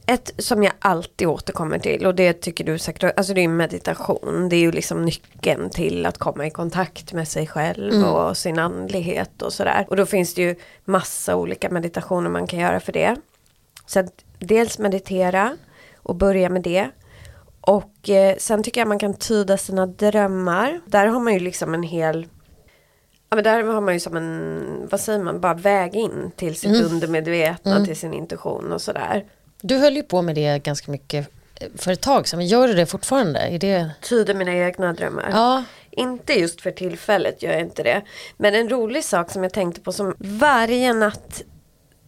[0.09, 4.49] Ett som jag alltid återkommer till och det tycker du säkert, alltså det är meditation.
[4.49, 8.05] Det är ju liksom nyckeln till att komma i kontakt med sig själv mm.
[8.05, 9.87] och sin andlighet och sådär.
[9.89, 10.55] Och då finns det ju
[10.85, 13.17] massa olika meditationer man kan göra för det.
[13.87, 15.57] Så att dels meditera
[15.97, 16.91] och börja med det.
[17.61, 20.81] Och eh, sen tycker jag man kan tyda sina drömmar.
[20.87, 22.27] Där har man ju liksom en hel
[23.31, 26.57] Ja men där har man ju som en, vad säger man, bara väg in till
[26.57, 26.85] sitt mm.
[26.85, 27.85] undermedvetna, mm.
[27.85, 29.25] till sin intuition och sådär.
[29.63, 31.29] Du höll ju på med det ganska mycket
[31.77, 33.41] för ett tag sedan, men gör du det fortfarande?
[33.41, 33.91] Är det...
[34.03, 35.29] Tyder mina egna drömmar.
[35.33, 35.65] Ja.
[35.91, 38.03] Inte just för tillfället gör jag inte det.
[38.37, 41.43] Men en rolig sak som jag tänkte på som varje natt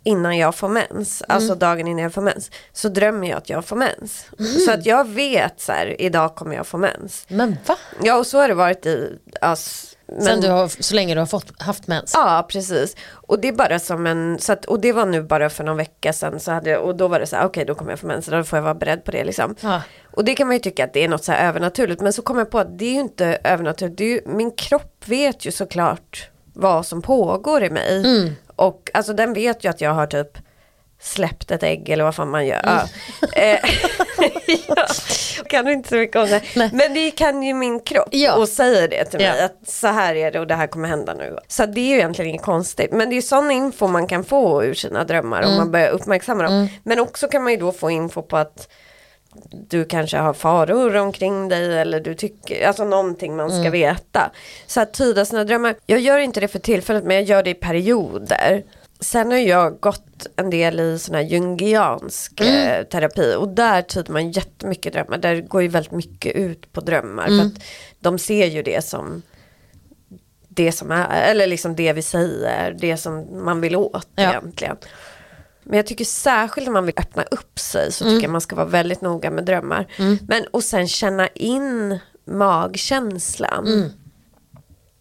[0.05, 1.37] innan jag får mens, Mm.
[1.37, 4.27] alltså dagen innan jag får mens, så drömmer jag att jag får mens.
[4.65, 7.25] Så att jag vet så här, idag kommer jag få mens.
[7.29, 7.77] Men va?
[8.03, 11.21] Ja och så har det varit i, alltså, men- Sen du har, så länge du
[11.21, 12.13] har fått, haft mens?
[12.15, 12.97] Ja, precis.
[13.13, 15.77] Och det är bara som en, så att, och det var nu bara för någon
[15.77, 18.07] vecka sedan så hade, och då var det så här, okej då kommer jag få
[18.07, 19.55] mens, då får jag vara beredd på det liksom.
[19.61, 19.83] Ja.
[20.13, 22.23] Och det kan man ju tycka att det är något så här övernaturligt, men så
[22.23, 25.45] kom jag på att det är ju inte övernaturligt, det är ju, min kropp vet
[25.47, 27.97] ju såklart vad som pågår i mig.
[28.01, 28.35] Mm.
[28.57, 30.39] Och alltså den vet ju att jag har typ
[31.01, 32.61] släppt ett ägg eller vad fan man gör.
[32.65, 32.83] Ja.
[34.53, 34.87] Eh, ja,
[35.49, 36.43] kan du inte så mycket om det.
[36.57, 36.71] Nej.
[36.73, 38.35] Men det kan ju min kropp Ja.
[38.37, 39.45] och säger det till mig Ja.
[39.45, 41.39] att så här är det och det här kommer hända nu.
[41.49, 42.93] Så det är ju egentligen inget konstigt.
[42.93, 45.91] Men det är ju sån info man kan få ur sina drömmar om man börjar
[45.91, 46.69] uppmärksamma dem.
[46.85, 48.69] Men också kan man ju då få info på att
[49.69, 54.31] du kanske har faror omkring dig eller du tycker, alltså någonting man ska veta.
[54.67, 57.51] Så att tyda sina drömmar, jag gör inte det för tillfället men jag gör det
[57.51, 58.63] i perioder.
[59.01, 64.13] Sen har jag gått en del i sån här jungiansk eh, terapi och där tyder
[64.13, 65.19] man jättemycket drömmar.
[65.19, 67.63] Där går ju väldigt mycket ut på drömmar för att
[68.01, 69.23] de ser ju det som
[70.49, 74.31] det som är, eller liksom det vi säger, det som man vill åt Ja.
[74.31, 74.77] egentligen.
[75.63, 78.57] Men jag tycker särskilt när man vill öppna upp sig så tycker jag man ska
[78.57, 79.87] vara väldigt noga med drömmar.
[80.29, 83.93] Men och sen känna in magkänslan.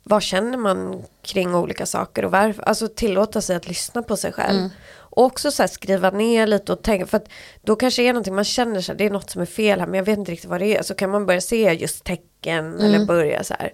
[0.09, 2.63] Vad känner man kring olika saker och varför?
[2.63, 4.69] Alltså tillåta sig att lyssna på sig själv.
[4.97, 7.29] Och också så här skriva ner lite och tänka, för att
[7.61, 9.97] då kanske är någonting man känner sig, det är något som är fel här men
[9.97, 10.83] jag vet inte riktigt vad det är.
[10.83, 13.73] Så kan man börja se just tecken eller börja så här.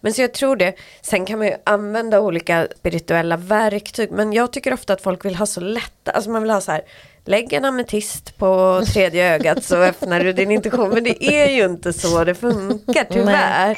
[0.00, 4.52] Men så jag tror det, sen kan man ju använda olika spirituella verktyg men jag
[4.52, 6.82] tycker ofta att folk vill ha så lätt, alltså man vill ha så här
[7.26, 10.90] Lägg en ametist på tredje ögat så öppnar du din intuition.
[10.90, 13.76] Men det är ju inte så det funkar tyvärr.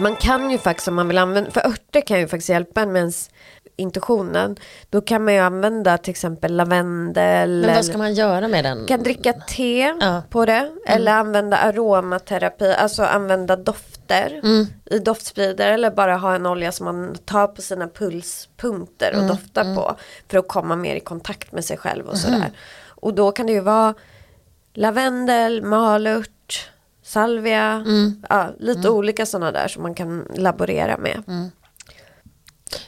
[0.00, 2.92] Man kan ju faktiskt om man vill använda, för örter kan ju faktiskt hjälpa en
[2.92, 3.30] med ens
[3.76, 4.56] intuitionen.
[4.90, 7.62] Då kan man ju använda till exempel lavendel.
[7.66, 8.86] Men vad ska man göra med den?
[8.86, 10.06] kan dricka te Ja.
[10.06, 10.22] Mm.
[10.30, 10.70] på det.
[10.86, 14.66] Eller använda aromaterapi, alltså använda dofter Mm.
[14.90, 15.74] i doftspridare.
[15.74, 19.22] Eller bara ha en olja som man tar på sina pulspunkter Mm.
[19.24, 19.96] och doftar på.
[20.28, 22.32] För att komma mer i kontakt med sig själv och Mm-hmm.
[22.34, 22.52] sådär.
[22.88, 23.94] Och då kan det ju vara
[24.74, 26.69] lavendel, malört,
[27.10, 27.84] salvia.
[27.86, 28.22] Mm.
[28.28, 31.22] Ja, lite olika sådana där som man kan laborera med.
[31.26, 31.50] Mm.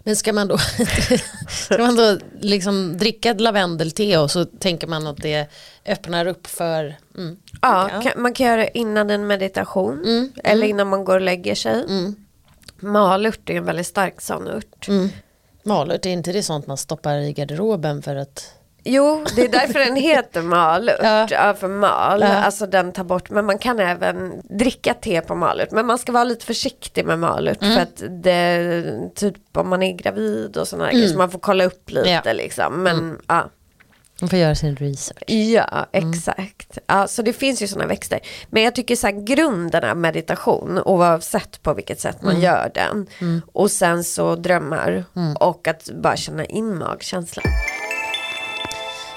[0.01, 0.59] Men ska man då,
[1.49, 5.47] ska man då liksom dricka lavendelte och så tänker man att det
[5.87, 7.37] öppnar upp för mm.
[7.63, 8.03] Ja, Ja.
[8.03, 10.05] Kan, man kan göra det innan en meditation.
[10.05, 11.85] Mm, Eller innan man går och lägger sig.
[11.89, 12.15] Mm.
[12.81, 14.63] Malört är en väldigt stark sån.
[14.89, 15.09] Mm.
[15.63, 18.55] Malört, är inte det sånt man stoppar i garderoben för att
[18.85, 20.97] Jo, det är därför den heter malört.
[21.03, 21.27] Ja.
[21.31, 21.55] Ja.
[21.55, 22.27] för mal, Ja.
[22.29, 23.31] alltså den tar bort.
[23.31, 25.71] Men man kan även dricka te på malört.
[25.71, 27.63] Men man ska vara lite försiktig med malört.
[27.63, 27.75] Mm.
[27.75, 31.09] För att det, typ om man är gravid och sådana grejer.
[31.09, 32.23] Så man får kolla upp lite Mm.
[32.25, 32.33] Ja.
[32.33, 32.83] liksom.
[32.83, 33.49] Men ja.
[34.21, 35.23] man får göra sin research.
[35.31, 36.11] Ja, Mm.
[36.11, 36.79] exakt.
[36.87, 38.21] Ja, så det finns ju sådana växter.
[38.51, 42.35] Men jag tycker så här, grunden är meditation oavsett på vilket sätt Mm.
[42.35, 43.07] man gör den.
[43.53, 45.05] Och sen så drömmar
[45.41, 47.45] och att bara känna in magkänslan.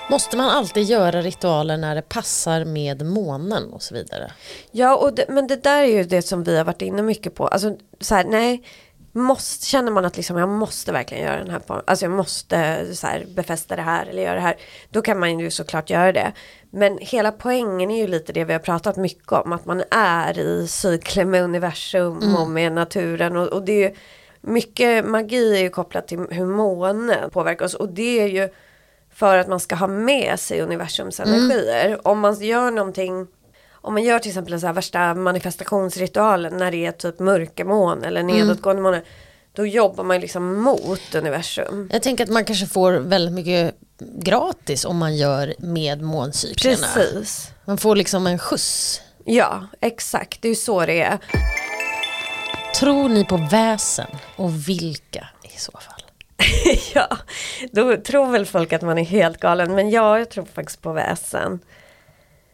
[0.09, 4.31] Måste man alltid göra ritualer när det passar med månen och så vidare?
[4.71, 7.35] Ja, och det, men det där är ju det som vi har varit inne mycket
[7.35, 7.47] på.
[7.47, 8.63] Alltså så här, nej,
[9.11, 13.07] måste, känner man att liksom, jag måste verkligen göra den här, alltså jag måste så
[13.07, 14.55] här, befästa det här eller göra det här.
[14.89, 16.31] Då kan man ju såklart göra det.
[16.69, 19.53] Men hela poängen är ju lite det vi har pratat mycket om.
[19.53, 23.37] Att man är i cykeln med universum och med naturen.
[23.37, 23.95] Och, och det är ju,
[24.41, 27.73] mycket magi är ju kopplat till hur månen påverkar oss.
[27.73, 28.49] Och det är ju
[29.15, 32.07] för att man ska ha med sig universums energier.
[32.07, 33.27] Om man gör någonting
[33.85, 38.03] om man gör till exempel den så här värsta manifestationsritualen när det är typ mörkermån
[38.03, 39.01] eller nedåtgående måne.
[39.53, 41.89] Då jobbar man liksom mot universum.
[41.93, 46.87] Jag tänker att man kanske får väldigt mycket gratis om man gör med måncyklerna.
[46.93, 47.51] Precis.
[47.65, 49.01] Man får liksom en skjuts.
[49.25, 50.41] Ja, exakt.
[50.41, 51.19] Det är ju så det är.
[52.79, 55.94] Tror ni på väsen och vilka i så fall?
[56.93, 57.17] ja,
[57.71, 59.75] då tror väl folk att man är helt galen.
[59.75, 61.59] Men ja, jag tror faktiskt på väsen.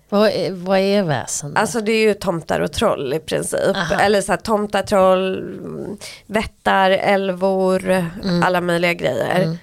[0.09, 1.53] Vad är, vad är väsen?
[1.53, 1.59] då?
[1.59, 3.75] Alltså det är ju tomtar och troll i princip.
[3.75, 3.99] Aha.
[3.99, 8.05] Eller så här tomtar, troll, mm, vättar, älvor,
[8.43, 9.57] alla möjliga grejer.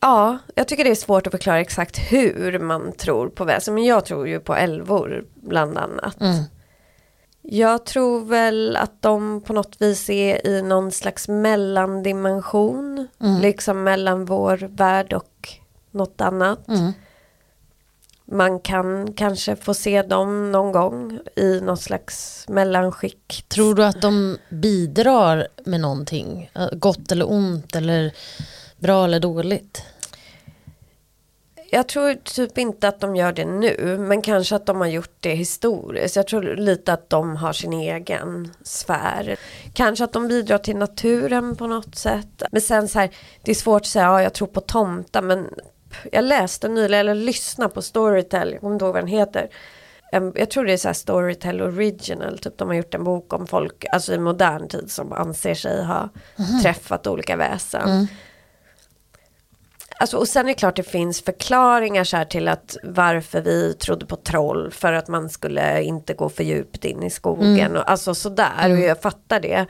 [0.00, 3.74] Ja, jag tycker det är svårt att förklara exakt hur man tror på väsen.
[3.74, 6.20] Men jag tror ju på älvor bland annat.
[6.20, 6.44] Mm.
[7.48, 13.08] Jag tror väl att de på något vis är i någon slags mellandimension.
[13.42, 15.48] Liksom mellan vår värld och
[15.90, 16.68] något annat.
[16.68, 16.92] Mm.
[18.24, 23.44] Man kan kanske få se dem någon gång i något slags mellanskick.
[23.48, 26.50] Tror du att de bidrar med någonting?
[26.72, 28.12] Gott eller ont eller
[28.78, 29.82] bra eller dåligt?
[31.70, 35.16] Jag tror typ inte att de gör det nu, men kanske att de har gjort
[35.20, 36.16] det historiskt.
[36.16, 39.36] Jag tror lite att de har sin egen sfär.
[39.74, 42.42] Kanske att de bidrar till naturen på något sätt.
[42.52, 43.10] Men sen så här,
[43.42, 45.48] det är svårt att säga, ja jag tror på tomtar, men
[46.12, 49.48] jag läste nyligen, eller lyssnade på Storytel, jag kommer inte ihåg vad den heter.
[50.34, 53.84] Jag tror det är så Storytel Original, typ de har gjort en bok om folk,
[53.92, 56.08] alltså i modern tid som anser sig ha
[56.38, 56.62] mm.
[56.62, 57.88] träffat olika väsen.
[57.88, 58.06] Mm.
[59.98, 63.74] Alltså, och sen är det klart det finns förklaringar så här till att varför vi
[63.74, 67.76] trodde på troll för att man skulle inte gå för djupt in i skogen mm.
[67.76, 68.78] och alltså sådär mm.
[68.78, 69.66] och jag fattar det.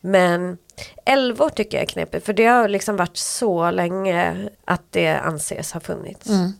[0.00, 0.58] Men
[1.06, 5.72] älvor tycker jag är knepigt för det har liksom varit så länge att det anses
[5.72, 6.28] ha funnits.
[6.28, 6.52] Mm.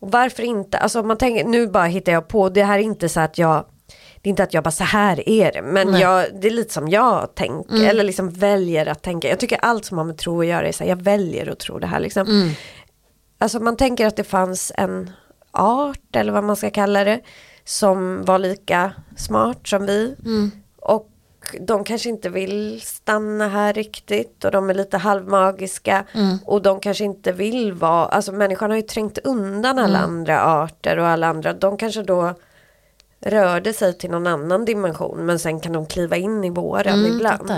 [0.00, 0.78] Och varför inte?
[0.78, 3.64] Alltså man tänker, nu bara hittar jag på, det här är inte så att jag
[4.28, 7.34] inte att jag bara så här är det, men jag, det är lite som jag
[7.34, 7.88] tänker, mm.
[7.88, 9.28] eller liksom väljer att tänka.
[9.28, 11.58] Jag tycker allt som har med tro att göra är så här, jag väljer att
[11.58, 12.22] tro det här liksom.
[12.28, 12.50] Mm.
[13.38, 15.10] Alltså man tänker att det fanns en
[15.50, 17.20] art, eller vad man ska kalla det,
[17.64, 20.16] som var lika smart som vi.
[20.24, 20.50] Mm.
[20.76, 21.10] Och
[21.60, 26.38] de kanske inte vill stanna här riktigt och de är lite halvmagiska mm.
[26.44, 30.10] och de kanske inte vill vara, alltså människan har ju trängt undan alla mm.
[30.10, 32.34] andra arter och alla andra, de kanske då
[33.20, 37.12] rörde sig till någon annan dimension men sen kan de kliva in i våren mm,
[37.16, 37.52] ibland.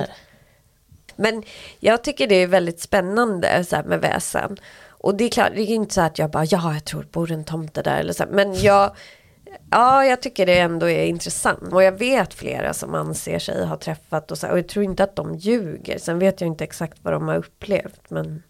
[1.16, 1.42] Men
[1.80, 4.56] jag tycker det är väldigt spännande så med väsen.
[4.88, 7.12] Och det är klart, det är inte så att jag bara, ja jag tror det
[7.12, 8.24] bor en tomte där eller så.
[8.30, 8.96] Men jag,
[9.70, 11.72] ja jag tycker det ändå är intressant.
[11.72, 14.48] Och jag vet flera som anser sig ha träffat och så.
[14.48, 15.98] Och jag tror inte att de ljuger.
[15.98, 18.10] Sen vet jag inte exakt vad de har upplevt.
[18.10, 18.42] Men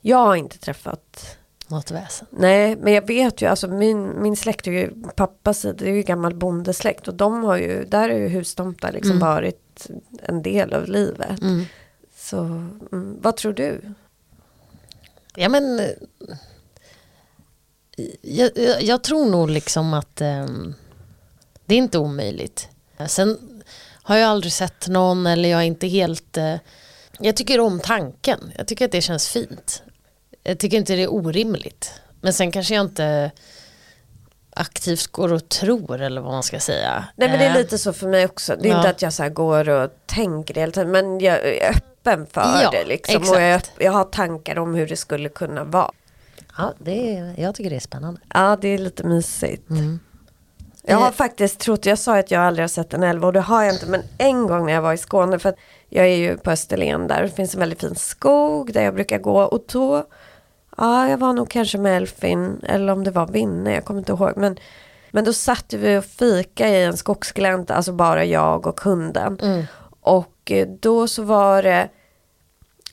[0.00, 2.26] jag har inte träffat något väsen.
[2.30, 5.94] Nej, men jag vet ju, alltså min, min släkt är ju, pappas sida, det är
[5.94, 9.28] ju gammal bondesläkt och de har ju, där är ju hustomtar liksom mm.
[9.28, 9.86] varit
[10.22, 11.42] en del av livet.
[11.42, 11.64] Mm.
[12.16, 13.80] Så mm, vad tror du?
[15.34, 15.80] Ja men
[18.22, 20.74] jag, jag, jag tror nog liksom att um,
[21.66, 22.68] det är inte omöjligt.
[23.08, 23.38] Sen
[24.02, 26.56] har jag aldrig sett någon eller jag är inte helt uh,
[27.20, 28.52] jag tycker om tanken.
[28.56, 29.82] Jag tycker att det känns fint.
[30.48, 31.92] Jag tycker inte det är orimligt.
[32.20, 33.30] Men sen kanske jag inte
[34.50, 37.04] aktivt går och tror eller vad man ska säga.
[37.16, 37.56] Nej men det är eh.
[37.56, 38.56] lite så för mig också.
[38.56, 38.76] Det är ja.
[38.76, 42.40] inte att jag så går och tänker det hela tiden men jag är öppen för
[42.40, 43.16] ja, det liksom.
[43.16, 43.36] Exakt.
[43.36, 45.90] Och jag, jag, har tankar om hur det skulle kunna vara.
[46.58, 48.20] Ja, det är, jag tycker det är spännande.
[48.34, 49.70] Ja, det är lite mysigt.
[49.70, 50.00] Mm.
[50.82, 53.40] Jag har faktiskt trott, jag sa att jag aldrig har sett en älv och det
[53.40, 55.56] har jag inte, men en gång när jag var i Skåne, för att
[55.88, 59.18] jag är ju på Österlen där, det finns en väldigt fin skog där jag brukar
[59.18, 60.06] gå och då
[60.76, 64.12] Ja, jag var nog kanske med Elfin eller om det var Vinne, jag kommer inte
[64.12, 64.32] ihåg.
[64.36, 64.58] Men,
[65.10, 69.38] men då satt vi och fika i en skogsglänta, alltså bara jag och hunden.
[69.42, 69.64] Mm.
[70.00, 71.88] Och eh, då så var det,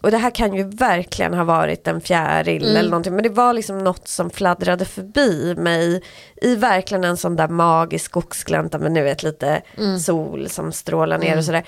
[0.02, 2.76] och det här kan ju verkligen ha varit en fjäril mm.
[2.76, 6.04] eller någonting, men det var liksom något som fladdrade förbi mig
[6.42, 10.00] i verkligen en sån där magisk skogsglänta med nu vet lite mm.
[10.00, 11.44] sol som strålar ner och mm.
[11.44, 11.64] sådär.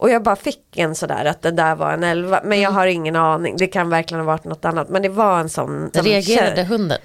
[0.00, 2.40] Och jag bara fick en sådär att det där var en elva.
[2.44, 2.76] Men jag mm.
[2.76, 3.56] har ingen aning.
[3.56, 4.88] Det kan verkligen ha varit något annat.
[4.88, 5.90] Men det var en sån.
[5.94, 6.98] Reagerade hunden?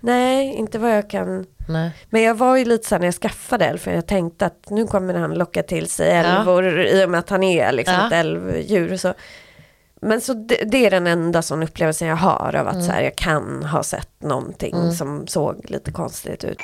[0.00, 1.46] Nej, inte vad jag kan.
[1.68, 1.90] Nej.
[2.10, 3.78] Men jag var ju lite så när jag skaffade älg.
[3.78, 6.64] För jag tänkte att nu kommer han locka till sig älvor.
[6.64, 6.84] Ja.
[6.84, 8.06] I och med att han är liksom ja.
[8.06, 8.96] ett älvdjur.
[8.96, 9.14] Så.
[10.02, 12.86] Men så det, det, är den enda sån upplevelsen jag har av att mm.
[12.86, 14.92] så här, jag kan ha sett någonting mm.
[14.92, 16.58] som såg lite konstigt ut.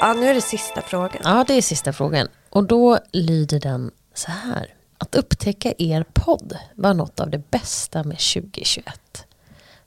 [0.00, 1.22] Ja, nu är det sista frågan.
[1.24, 2.28] Ja, det är sista frågan.
[2.50, 4.74] Och då lyder den så här.
[4.98, 9.26] Att upptäcka er podd var något av det bästa med 2021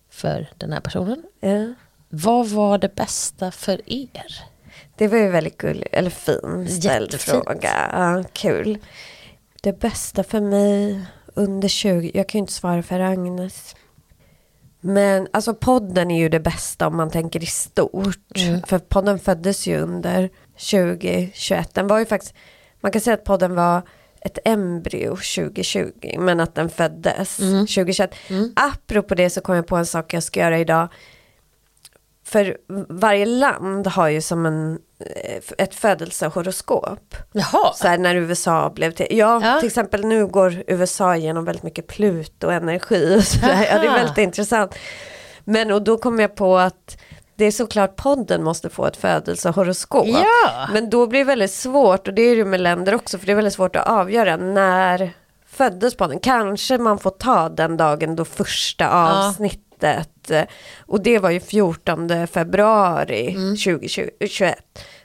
[0.10, 1.24] för den här personen.
[1.40, 1.74] Ja.
[2.10, 4.44] Vad var det bästa för er?
[4.96, 7.90] Det var ju väldigt gulligt, eller fin ställd fråga.
[7.94, 8.78] Ja, kul.
[9.62, 13.76] Det bästa för mig under 20, jag kan ju inte svara för Agnes.
[14.80, 18.38] Men alltså podden är ju det bästa om man tänker i stort.
[18.38, 18.62] Mm.
[18.62, 21.74] För podden föddes ju under 2021.
[21.74, 22.34] Den var ju faktiskt,
[22.82, 23.82] man kan säga att podden var
[24.22, 27.68] ett embryo 2020 men att den föddes mm.
[27.68, 28.16] 2021.
[28.28, 28.54] Mm.
[28.56, 30.88] Apropå det så kom jag på en sak jag ska göra idag.
[32.26, 32.58] För
[32.90, 37.16] varje land har ju som en, eh, ett födelsehoroskop.
[37.32, 37.74] Jaha.
[37.74, 41.64] Så här när USA blev till, ja, ja, till exempel nu går USA igenom väldigt
[41.64, 43.18] mycket Pluto-energi.
[43.18, 43.68] Och så där.
[43.72, 44.76] Ja, det är väldigt intressant.
[45.44, 46.98] Men och då kom jag på att
[47.42, 50.08] det är såklart podden måste få ett födelsehoroskop.
[50.08, 50.68] Ja.
[50.74, 53.32] Men då blir det väldigt svårt, och det är det med länder också, för det
[53.32, 55.14] är väldigt svårt att avgöra när
[55.46, 56.20] föddes podden.
[56.20, 60.46] Kanske man får ta den dagen då första avsnittet, ja.
[60.80, 63.56] och det var ju 14 februari mm.
[63.58, 64.56] 2021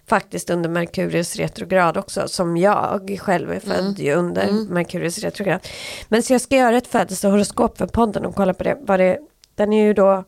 [0.09, 5.61] faktiskt under Merkurius retrograd också, som jag själv är född ju under Merkurius retrograd.
[6.09, 8.79] Men så jag ska göra ett födelsehoroskop för podden och kolla på det.
[8.81, 9.19] Vad det
[9.55, 10.25] den är ju då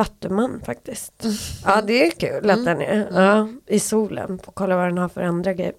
[0.00, 1.24] Vattuman faktiskt.
[1.64, 4.38] Ja det är kul att den är ja, i solen.
[4.38, 5.72] Får kolla vad den har för andra grejer.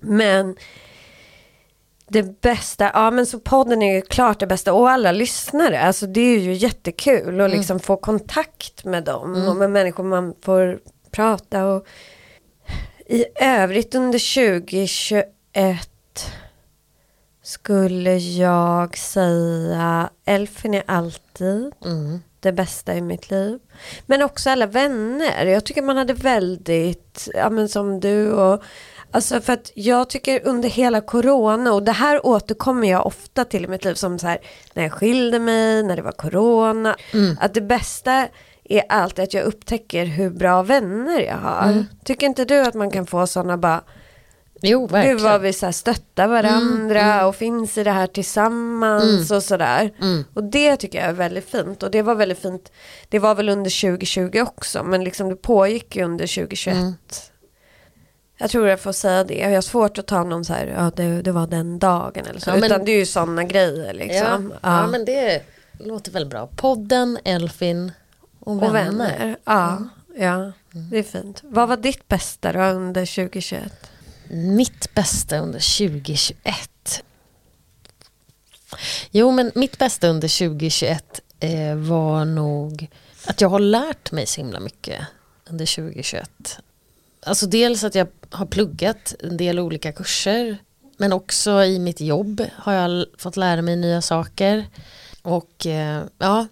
[0.00, 0.56] Men
[2.08, 6.06] det bästa, ja men så podden är ju klart det bästa och alla lyssnare, alltså
[6.06, 10.80] det är ju jättekul att liksom få kontakt med dem och med människor man får
[11.10, 11.86] prata och
[13.06, 15.88] i övrigt under 2021
[17.42, 22.20] skulle jag säga Elfin är alltid Mm.
[22.42, 23.58] Det bästa i mitt liv.
[24.06, 25.46] Men också alla vänner.
[25.46, 28.62] Jag tycker man hade väldigt, ja men som du och
[29.14, 33.64] Alltså för att jag tycker under hela corona och det här återkommer jag ofta till
[33.64, 34.38] i mitt liv som så här
[34.74, 36.96] när jag skilde mig, när det var corona.
[37.40, 38.28] Att det bästa
[38.64, 41.84] är alltid att jag upptäcker hur bra vänner jag har.
[42.04, 43.82] Tycker inte du att man kan få sådana bara
[44.62, 45.22] Jo, Gud verkligen.
[45.22, 49.90] vad vi så här stöttar varandra och finns i det här tillsammans och sådär.
[50.34, 51.82] Och det tycker jag är väldigt fint.
[51.82, 52.72] Och det var väldigt fint.
[53.08, 54.82] Det var väl under 2020 också.
[54.84, 56.76] Men liksom det pågick ju under 2021.
[58.38, 59.34] Jag tror jag får säga det.
[59.38, 62.40] Jag har svårt att ta någon så här, ja det, det var den dagen eller
[62.40, 62.50] så.
[62.50, 63.92] Ja, men- Utan det är ju sådana grejer ja.
[63.92, 64.52] liksom.
[64.62, 64.86] Ja.
[64.86, 65.42] men det
[65.78, 66.46] låter väl bra.
[66.56, 67.92] Podden, Elfin
[68.40, 68.68] och vänner.
[68.68, 69.36] och vänner.
[69.44, 69.82] Ja,
[70.16, 70.52] ja,
[70.90, 71.40] det är fint.
[71.44, 73.72] Vad var ditt bästa då under 2021?
[74.32, 77.04] Mitt bästa under 2021.
[79.10, 82.88] Jo men mitt bästa under 2021 eh, var nog
[83.26, 85.06] att jag har lärt mig så himla mycket
[85.50, 86.58] under 2021.
[87.26, 90.58] Alltså dels att jag har pluggat en del olika kurser
[90.96, 94.66] men också i mitt jobb har jag fått lära mig nya saker.
[95.22, 96.46] Och eh, ja,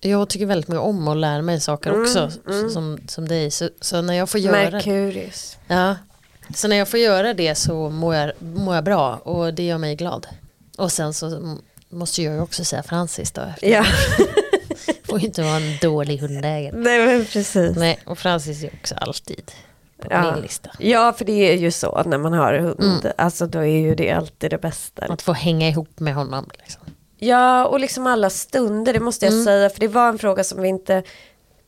[0.00, 2.30] jag tycker väldigt mycket om att lära mig saker också
[2.72, 3.50] Som, som dig.
[3.50, 5.56] Så, så när jag får göra Merkurius.
[5.66, 5.96] Ja,
[6.54, 9.78] så när jag får göra det så mår jag, mår jag bra och det gör
[9.78, 10.26] mig glad.
[10.78, 11.56] Och sen så
[11.88, 13.42] måste jag ju också säga Francis då.
[13.62, 13.84] Ja,
[15.04, 16.76] får ju inte vara en dålig hundägare.
[16.76, 17.76] nej men precis.
[17.76, 19.52] Nej, och Francis är också alltid
[20.02, 20.32] på Ja.
[20.34, 20.70] min lista.
[20.78, 23.12] Ja, för det är ju så när man har hund.
[23.18, 25.04] Alltså då är ju det alltid det bästa.
[25.04, 26.48] Att få hänga ihop med honom.
[26.58, 26.82] Liksom.
[27.18, 29.70] Ja, och liksom alla stunder, det måste jag säga.
[29.70, 31.02] För det var en fråga som vi inte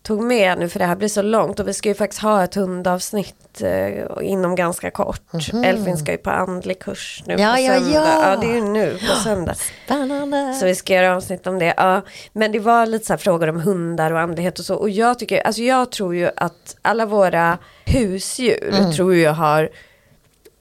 [0.08, 1.60] tog med nu, för det här blir så långt.
[1.60, 5.22] Och vi ska ju faktiskt ha ett hundavsnitt eh, inom ganska kort.
[5.64, 7.90] Elfin ska ju på andlig kurs nu Ja, på ja, söndag.
[7.94, 8.30] ja.
[8.30, 9.54] ja, det är ju nu på söndag.
[9.84, 10.54] Spännande.
[10.54, 11.74] Så vi ska göra avsnitt om det.
[11.76, 12.02] Ja,
[12.32, 14.74] men det var lite så här frågor om hundar och andlighet och så.
[14.74, 19.68] Och jag tycker, alltså jag tror ju att alla våra husdjur tror jag har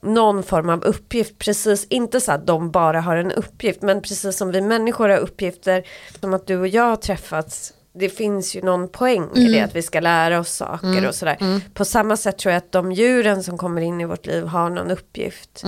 [0.02, 1.38] någon form av uppgift.
[1.38, 3.82] Precis, inte så att de bara har en uppgift.
[3.82, 5.86] Men precis som vi människor har uppgifter.
[6.20, 7.74] Som att du och jag har träffats.
[7.98, 11.60] Det finns ju någon poäng i det att vi ska lära oss saker och sådär.
[11.74, 14.70] På samma sätt tror jag att de djuren som kommer in i vårt liv har
[14.70, 15.62] någon uppgift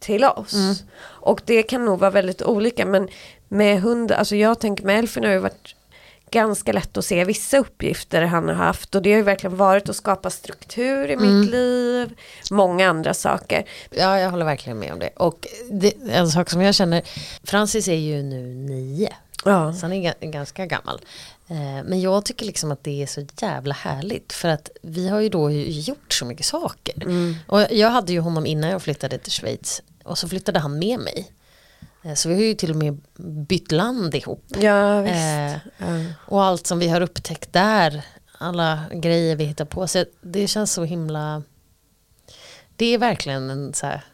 [0.00, 0.54] till oss.
[1.02, 3.08] Och det kan nog vara väldigt olika men
[3.48, 5.74] med hund, alltså jag tänker med Elfin har ju varit
[6.30, 9.88] ganska lätt att se vissa uppgifter han har haft och det har ju verkligen varit
[9.88, 12.14] att skapa struktur i mitt liv,
[12.50, 13.64] många andra saker.
[13.90, 15.10] Ja, jag håller verkligen med om det.
[15.16, 17.02] Och det, en sak som jag känner,
[17.44, 19.12] Francis är ju nu nio.
[19.44, 19.72] Ja.
[19.72, 21.00] Så han är ga- ganska gammal.
[21.48, 25.20] Eh, Men jag tycker liksom att det är så jävla härligt för att vi har
[25.20, 27.04] ju då gjort så mycket saker.
[27.46, 30.98] Och jag hade ju honom innan jag flyttade till Schweiz och så flyttade han med
[31.00, 31.32] mig.
[32.04, 33.00] Eh, Så vi har ju till och med
[33.46, 34.44] bytt land ihop.
[34.58, 35.14] Ja visst.
[35.78, 36.04] Eh.
[36.26, 38.04] Och allt som vi har upptäckt där,
[38.38, 39.86] alla grejer vi hittar på.
[39.86, 41.42] Så det känns så himla,
[42.76, 44.04] det är verkligen en så här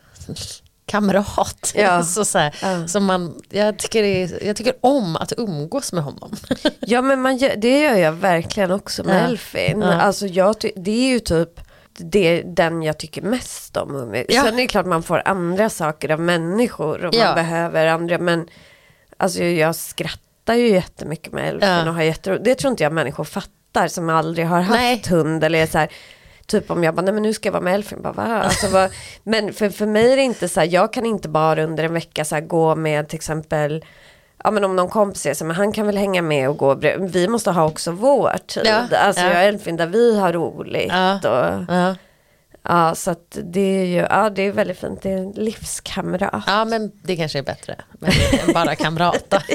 [0.90, 1.72] kamrat.
[1.74, 2.02] Ja.
[2.14, 2.88] så så här, Ja.
[2.88, 6.36] som man, jag, tycker är, jag tycker om att umgås med honom.
[6.80, 9.26] Ja men man det gör jag verkligen också med Ja.
[9.28, 9.80] Elfin.
[9.80, 9.92] Ja.
[9.92, 11.60] Alltså jag, ty- det är ju typ
[11.98, 14.14] det, den jag tycker mest om.
[14.28, 14.42] Ja.
[14.44, 18.18] Sen är det klart man får andra saker av människor och man behöver andra.
[18.18, 18.48] Men
[19.16, 22.44] alltså jag skrattar ju jättemycket med Elfin och har jätteroligt.
[22.44, 25.02] Det tror inte jag människor fattar som aldrig har haft Nej.
[25.08, 25.44] hund.
[25.44, 25.88] Eller är så här,
[26.50, 28.02] Typ om jag bara, nej men nu ska jag vara med Elfin.
[28.02, 28.42] Bara, va?
[28.42, 28.90] Alltså, vad?
[29.22, 31.92] Men för, för mig är det inte så här, jag kan inte bara under en
[31.94, 33.84] vecka så här, gå med till exempel
[34.44, 36.74] Ja men om någon kompis är så, men han kan väl hänga med och gå
[36.74, 37.12] bredvid.
[37.12, 38.62] Vi måste ha också vår tid.
[38.66, 39.28] Ja, Alltså ja.
[39.28, 40.92] jag och Elfin där vi har roligt.
[40.92, 41.14] Ja.
[41.16, 41.94] Och, Ja.
[42.62, 45.02] ja så att det är ju, ja det är väldigt fint.
[45.02, 46.44] Det är en livskamrat.
[46.46, 48.10] ja men det kanske är bättre men,
[48.46, 49.42] än bara kamrata.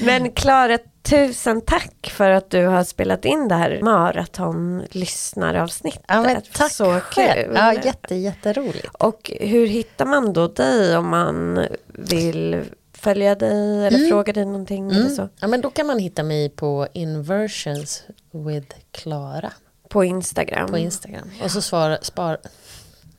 [0.00, 6.02] Men Klara, tusen tack för att du har spelat in det här maratonlyssnaravsnittet.
[6.08, 7.44] Ja, men tack Så själv.
[7.46, 7.56] kul.
[7.56, 8.86] Ja, jätte, jätteroligt.
[8.98, 14.90] Och hur hittar man då dig om man vill följa dig eller fråga dig någonting
[14.90, 15.28] eller så?
[15.40, 19.52] Ja, men då kan man hitta mig på Inversions with Klara.
[19.88, 20.68] på Instagram.
[20.70, 21.30] på Instagram.
[21.44, 22.38] Och så svar, spar,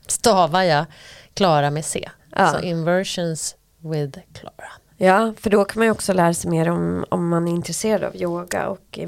[0.08, 0.86] stavar jag
[1.34, 2.10] Klara med C.
[2.36, 2.52] Ja.
[2.52, 4.72] Så inversions with Klara.
[5.04, 8.04] Ja, för då kan man ju också lära sig mer om, om man är intresserad
[8.04, 8.99] av yoga och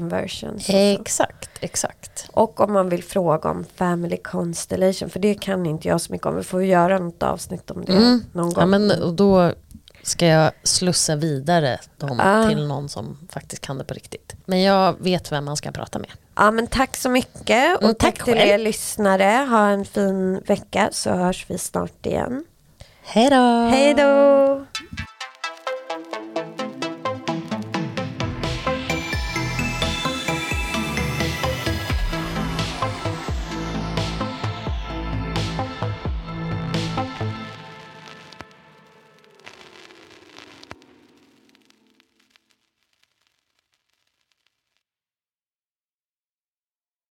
[0.58, 0.72] så.
[0.72, 2.28] Exakt, exakt.
[2.32, 6.26] Och om man vill fråga om family constellation, för det kan inte jag så mycket
[6.26, 6.36] om.
[6.36, 8.24] Vi får göra något avsnitt om det Mm.
[8.32, 8.60] någon gång.
[8.62, 9.52] Ja, men, då
[10.02, 12.48] ska jag slussa vidare dem Ah.
[12.48, 14.34] till någon som faktiskt kan det på riktigt.
[14.44, 16.10] Men jag vet vem man ska prata med.
[16.36, 19.46] Ja men tack så mycket och Mm, tack, tack till er lyssnare.
[19.50, 22.44] Ha en fin vecka så hörs vi snart igen.
[23.02, 23.68] Hej då!
[23.70, 24.66] Hej då!